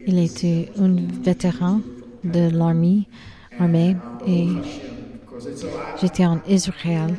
Il 0.07 0.18
était 0.18 0.70
un 0.78 0.94
vétéran 1.22 1.80
de 2.24 2.51
l'armée 2.51 3.09
armée 3.59 3.96
et 4.26 4.46
j'étais 6.01 6.24
en 6.26 6.40
Israël. 6.48 7.14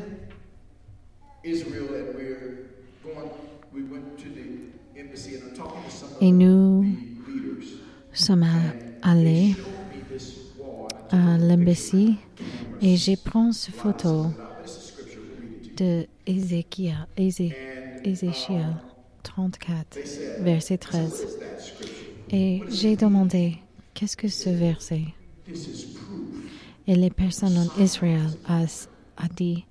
Et 6.22 6.32
nous 6.32 6.86
sommes 8.14 8.46
allés 9.02 9.56
à 11.10 11.38
l'embassy 11.40 12.16
et 12.82 12.96
j'ai 12.96 13.16
pris 13.18 13.54
cette 13.54 13.74
photo 13.76 14.28
de 15.78 16.06
Ézéchiel, 16.28 17.08
Ézé- 17.18 17.54
Ézéchiel 18.04 18.76
34, 19.24 19.98
verset 20.42 20.78
13. 20.78 21.10
What 21.10 21.10
is 21.10 21.40
that 21.40 21.60
scripture? 21.62 21.96
Et 22.34 22.62
j'ai 22.70 22.96
demandé, 22.96 23.58
qu'est-ce 23.94 24.16
que 24.16 24.28
ce 24.30 24.50
verset? 24.50 25.04
Et 26.88 26.96
les 26.96 27.10
personnes 27.10 27.58
en 27.58 27.82
Israël 27.82 28.30
a, 28.46 28.64
a 29.18 29.28
dit, 29.36 29.66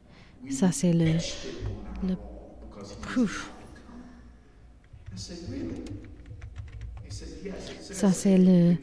ça 0.50 0.70
c'est 0.70 0.92
le, 0.92 1.12
le 2.06 2.16
proof, 3.02 3.50
ça 7.80 8.12
c'est 8.12 8.38
le 8.38 8.76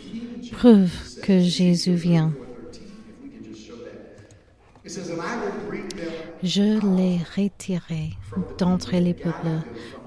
preuve 0.51 0.91
que 1.21 1.39
Jésus 1.39 1.93
vient. 1.95 2.33
4:13. 2.33 2.79
If 2.81 3.23
we 3.23 3.29
could 3.29 3.45
just 3.45 3.67
show 3.67 3.75
that. 3.77 4.85
It 4.85 4.91
says, 4.91 5.09
and 5.09 5.21
I 5.21 5.37
will 5.37 5.51
bring 5.69 5.87
them 5.89 6.11
Je 6.43 6.79
les 6.95 7.19
retirerai 7.35 8.11
d'entre 8.57 8.95
les 8.97 9.13
peuples, 9.13 9.61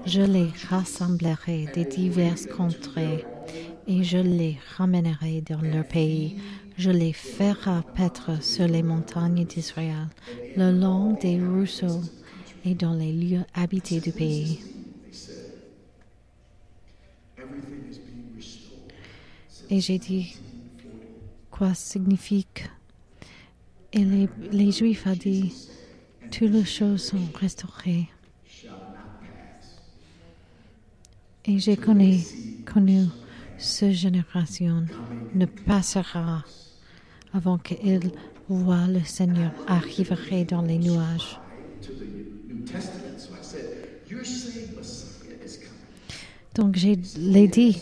je 0.05 0.21
les 0.21 0.47
rassemblerai 0.69 1.67
des 1.73 1.85
diverses 1.85 2.45
contrées, 2.47 3.25
et 3.91 4.03
je 4.05 4.17
les 4.17 4.57
ramènerai 4.77 5.41
dans 5.41 5.61
leur 5.61 5.85
pays. 5.85 6.37
Je 6.77 6.91
les 6.91 7.11
ferai 7.11 7.81
paître 7.93 8.41
sur 8.41 8.65
les 8.65 8.83
montagnes 8.83 9.45
d'Israël, 9.45 10.07
le 10.55 10.71
long 10.71 11.13
des 11.21 11.37
ruisseaux 11.37 12.01
et 12.63 12.73
dans 12.73 12.93
les 12.93 13.11
lieux 13.11 13.43
habités 13.53 13.99
du 13.99 14.11
pays. 14.13 14.61
Et 19.69 19.81
j'ai 19.81 19.99
dit, 19.99 20.35
quoi 21.49 21.73
signifie 21.73 22.47
Et 23.91 24.05
les, 24.05 24.29
les 24.51 24.71
Juifs 24.71 25.05
ont 25.05 25.13
dit, 25.13 25.53
toutes 26.31 26.49
les 26.49 26.65
choses 26.65 27.03
sont 27.03 27.27
restaurées. 27.35 28.09
Et 31.43 31.59
j'ai 31.59 31.75
connu, 31.75 32.19
connu 32.65 33.07
cette 33.61 33.91
génération 33.91 34.85
ne 35.35 35.45
passera 35.45 36.43
avant 37.33 37.57
qu'il 37.57 38.11
voit 38.49 38.87
le 38.87 39.01
Seigneur 39.01 39.51
arriver 39.67 40.45
dans 40.45 40.61
les 40.61 40.77
nuages. 40.77 41.39
Donc 46.55 46.75
j'ai 46.75 46.99
l'ai 47.17 47.47
dit. 47.47 47.81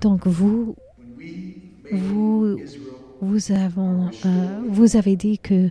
Donc 0.00 0.26
vous, 0.26 0.74
vous, 1.92 2.56
euh, 3.22 4.60
vous 4.68 4.96
avez 4.96 5.16
dit 5.16 5.38
que 5.38 5.70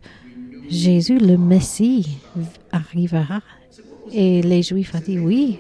Jésus, 0.70 1.18
le 1.18 1.38
Messie, 1.38 2.20
arrivera. 2.72 3.42
Et 4.12 4.42
les 4.42 4.64
Juifs 4.64 4.94
ont 4.96 5.02
dit 5.06 5.20
oui. 5.20 5.60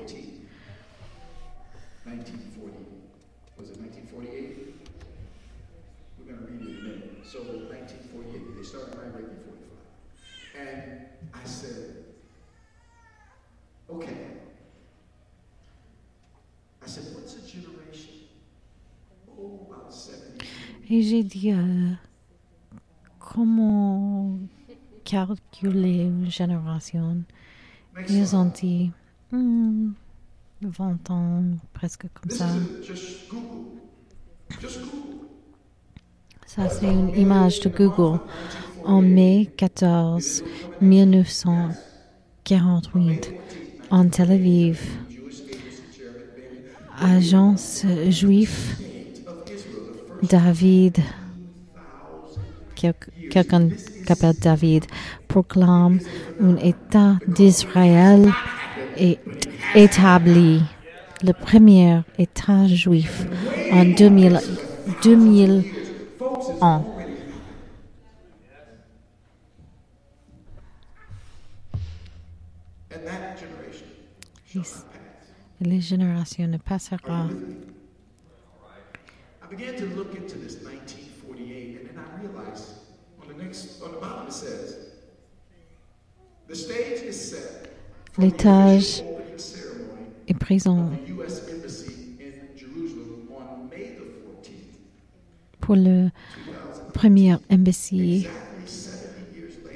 Et 20.89 21.01
j'ai 21.03 21.23
dit, 21.23 21.51
euh, 21.51 21.91
comment 23.19 24.37
calculer 25.03 26.03
une 26.03 26.29
génération? 26.29 27.23
Ils 28.09 28.35
ont 28.35 28.45
dit, 28.45 28.91
Hmm, 29.31 29.91
20 30.63 31.09
ans, 31.11 31.43
presque 31.73 32.07
comme 32.15 32.31
ça. 32.31 32.47
Ça, 36.47 36.67
c'est 36.69 36.91
une 36.91 37.09
image 37.09 37.59
de 37.59 37.69
Google. 37.69 38.19
En 38.85 39.01
mai 39.03 39.51
14, 39.55 40.43
1948, 40.81 43.33
en 43.91 44.09
Tel 44.09 44.31
Aviv, 44.31 44.81
agence 46.99 47.85
juif 48.09 48.79
David, 50.23 50.97
quel- 52.75 52.93
quelqu'un 53.31 53.69
qui 53.69 53.77
s'appelle 54.05 54.35
David, 54.41 54.85
proclame 55.27 55.99
un 56.41 56.55
État 56.57 57.17
d'Israël 57.27 58.31
est 58.97 59.19
établi, 59.75 60.61
le 61.23 61.31
premier 61.33 62.01
État 62.17 62.67
juif 62.67 63.25
en 63.71 63.85
2000, 63.85 64.39
2000 65.03 65.63
ans. 66.61 66.85
And 72.91 73.05
that 73.05 73.37
generation 73.39 73.85
Et 75.61 75.65
les 75.65 75.81
générations 75.81 76.47
ne 76.47 76.57
passeront. 76.57 77.29
I 79.49 79.55
began 79.55 79.75
to 79.77 79.85
look 79.95 80.13
into 80.13 80.37
this 80.37 80.61
1948, 80.61 81.79
and 81.79 81.89
then 81.89 81.97
I 81.97 82.21
realized 82.21 82.65
on 83.19 83.27
the 83.29 83.43
next, 83.43 83.81
on 83.81 83.93
the 83.93 83.97
bottom 83.97 84.27
it 84.27 84.33
says, 84.33 84.77
the 86.47 86.55
stage 86.55 87.01
is 87.01 87.31
set 87.31 87.65
L'étage 88.19 89.01
est 90.27 90.33
présent 90.35 90.91
of 90.91 91.03
the 91.03 91.13
U.S. 91.13 91.41
Embassy 91.49 92.15
in 92.19 92.55
Jerusalem 92.55 93.27
pour 95.59 95.75
le 95.75 96.11
premier 96.93 97.37
embassy 97.49 98.27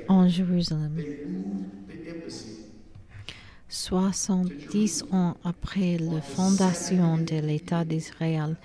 en 0.07 0.27
Jérusalem. 0.27 0.97
70 3.69 5.05
ans 5.11 5.35
après 5.43 5.97
la 5.97 6.21
fondation 6.21 7.17
de 7.17 7.39
l'État 7.39 7.83
d'Israël, 7.83 8.55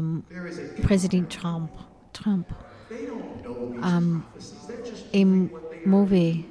le 0.00 0.82
président 0.82 1.24
Trump, 1.28 1.70
Trump 2.12 2.46
a 3.82 4.00
émouvé 5.12 6.44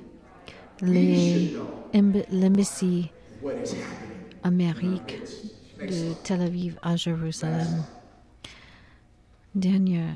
l'embassy 2.31 3.09
Amérique 4.43 5.21
de 5.79 6.13
Tel 6.23 6.41
Aviv 6.41 6.77
à 6.81 6.95
Jérusalem. 6.95 7.83
Dernière, 9.53 10.15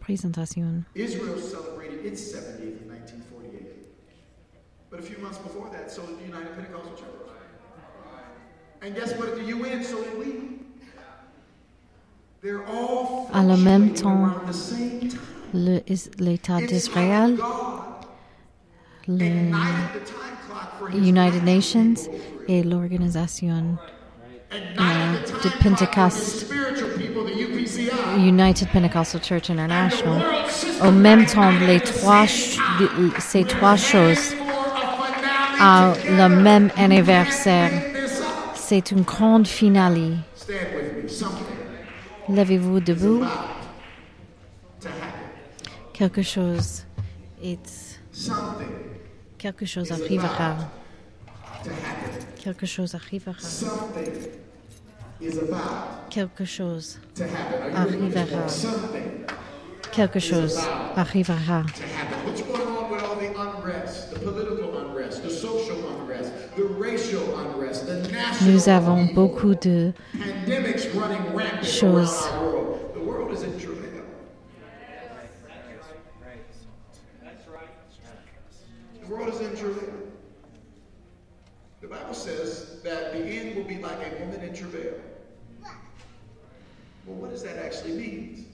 présentation. 0.00 0.84
Israel 0.94 1.38
celebrated 1.38 2.06
its 2.06 2.32
70th 2.32 2.80
in 2.80 2.88
1948. 2.88 3.86
But 4.90 5.00
a 5.00 5.02
few 5.02 5.18
months 5.18 5.38
before 5.38 5.68
that, 5.70 5.90
so 5.90 6.00
the 6.02 6.24
United 6.24 6.54
Pentecostal 6.56 6.96
Church. 6.96 7.37
À 13.34 13.42
la 13.42 13.56
même 13.56 13.92
temps, 13.92 14.24
around 14.24 14.48
the 14.48 14.52
same 14.52 15.00
time. 15.08 15.18
le- 15.54 15.80
is- 15.92 16.10
l'État 16.18 16.58
d'Israël, 16.60 17.36
le 19.08 19.24
his 20.92 21.08
United 21.08 21.44
Nations 21.44 21.94
et 22.46 22.62
l'organisation 22.62 23.76
the 24.50 24.80
de 25.44 25.50
Pentecost. 25.62 26.46
United 28.16 28.68
Pentecostal 28.72 29.20
Church 29.22 29.50
International. 29.50 30.22
Au 30.82 30.90
même 30.90 31.26
temps, 31.26 31.50
les 31.66 31.80
trois, 31.80 32.26
ces 33.18 33.44
trois 33.44 33.76
choses 33.76 34.34
À 35.60 35.90
ont 35.90 35.92
le 36.16 36.28
même 36.28 36.70
anniversaire. 36.76 37.70
C'est 38.68 38.90
une 38.90 39.00
grande 39.00 39.46
finale. 39.46 40.18
Levez-vous 42.28 42.80
debout. 42.80 43.24
Quelque 45.94 46.20
chose 46.20 46.84
est, 47.42 47.98
quelque 49.38 49.64
chose 49.64 49.90
arrivera. 49.90 50.54
Quelque 52.38 52.66
chose 52.66 52.94
arrivera. 52.94 53.38
Quelque 56.10 56.44
chose 56.44 56.98
arrivera. 57.74 58.46
Quelque 59.92 60.18
chose 60.20 60.58
arrivera. 60.94 61.64
Nous 68.42 68.68
avons 68.68 69.06
beaucoup 69.14 69.54
de 69.54 69.92
choses. 71.62 72.28
The 81.80 81.86
Bible 81.86 82.14
says 82.14 82.80
that 82.82 83.12
the 83.12 83.24
end 83.24 83.56
will 83.56 83.64
be 83.64 83.78
like 83.78 83.98
a 83.98 84.20
woman 84.20 84.40
in 84.42 84.52
travail. 84.54 84.94
Well, 87.06 87.16
what 87.16 87.30
does 87.30 87.42
that 87.44 87.56
actually 87.56 87.92
mean? 87.92 88.46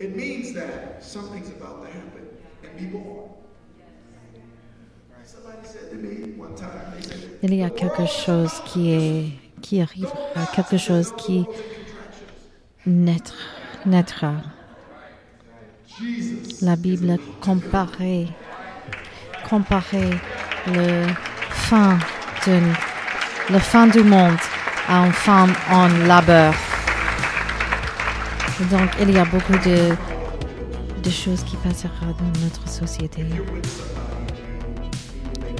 It 0.00 0.16
means 0.16 0.52
that 0.54 1.04
something's 1.04 1.50
about 1.50 1.84
to 1.84 1.92
happen 1.92 2.26
and 2.64 2.76
be 2.78 2.86
born. 2.86 3.30
Somebody 5.22 5.66
said 5.66 5.90
to 5.90 5.96
me 5.96 6.32
one 6.32 6.56
time, 6.56 6.92
they 6.96 7.02
said, 7.02 7.33
Il 7.46 7.52
y 7.56 7.62
a 7.62 7.68
quelque 7.68 8.06
chose 8.06 8.62
qui 8.64 8.92
est 8.94 9.26
qui 9.60 9.78
arrivera, 9.82 10.46
quelque 10.54 10.78
chose 10.78 11.12
qui 11.18 11.44
naîtra. 12.86 14.32
La 16.62 16.74
Bible 16.76 17.18
comparait 17.42 18.28
comparait 19.46 20.18
le 20.68 21.06
fin 21.58 21.98
du 23.88 24.02
monde 24.02 24.38
à 24.88 25.04
une 25.04 25.12
femme 25.12 25.52
en 25.70 25.88
labeur. 26.06 26.54
Donc 28.70 28.88
il 29.02 29.10
y 29.10 29.18
a 29.18 29.26
beaucoup 29.26 29.58
de 29.68 29.94
de 31.02 31.10
choses 31.10 31.44
qui 31.44 31.56
passera 31.56 32.06
dans 32.06 32.40
notre 32.42 32.66
société. 32.66 33.26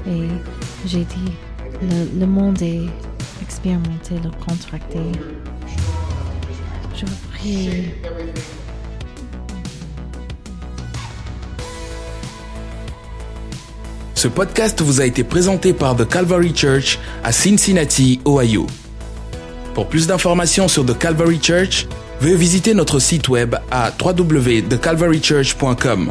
Et 0.06 0.28
j'ai 0.86 1.04
dit, 1.04 1.32
le, 1.82 2.26
monde 2.26 2.62
est 2.62 2.86
expérimenté, 3.42 4.14
le 4.22 4.30
contracté. 4.44 5.00
Je 6.94 7.06
vous 7.06 7.28
prie, 7.32 7.90
Ce 14.24 14.28
podcast 14.28 14.80
vous 14.80 15.02
a 15.02 15.04
été 15.04 15.22
présenté 15.22 15.74
par 15.74 15.96
The 15.96 16.08
Calvary 16.08 16.56
Church 16.56 16.98
à 17.22 17.30
Cincinnati, 17.30 18.20
Ohio. 18.26 18.66
Pour 19.74 19.86
plus 19.86 20.06
d'informations 20.06 20.66
sur 20.66 20.86
The 20.86 20.96
Calvary 20.96 21.38
Church, 21.42 21.86
veuillez 22.22 22.36
visiter 22.36 22.72
notre 22.72 23.00
site 23.00 23.28
web 23.28 23.54
à 23.70 23.92
www.thecalvarychurch.com. 24.02 26.10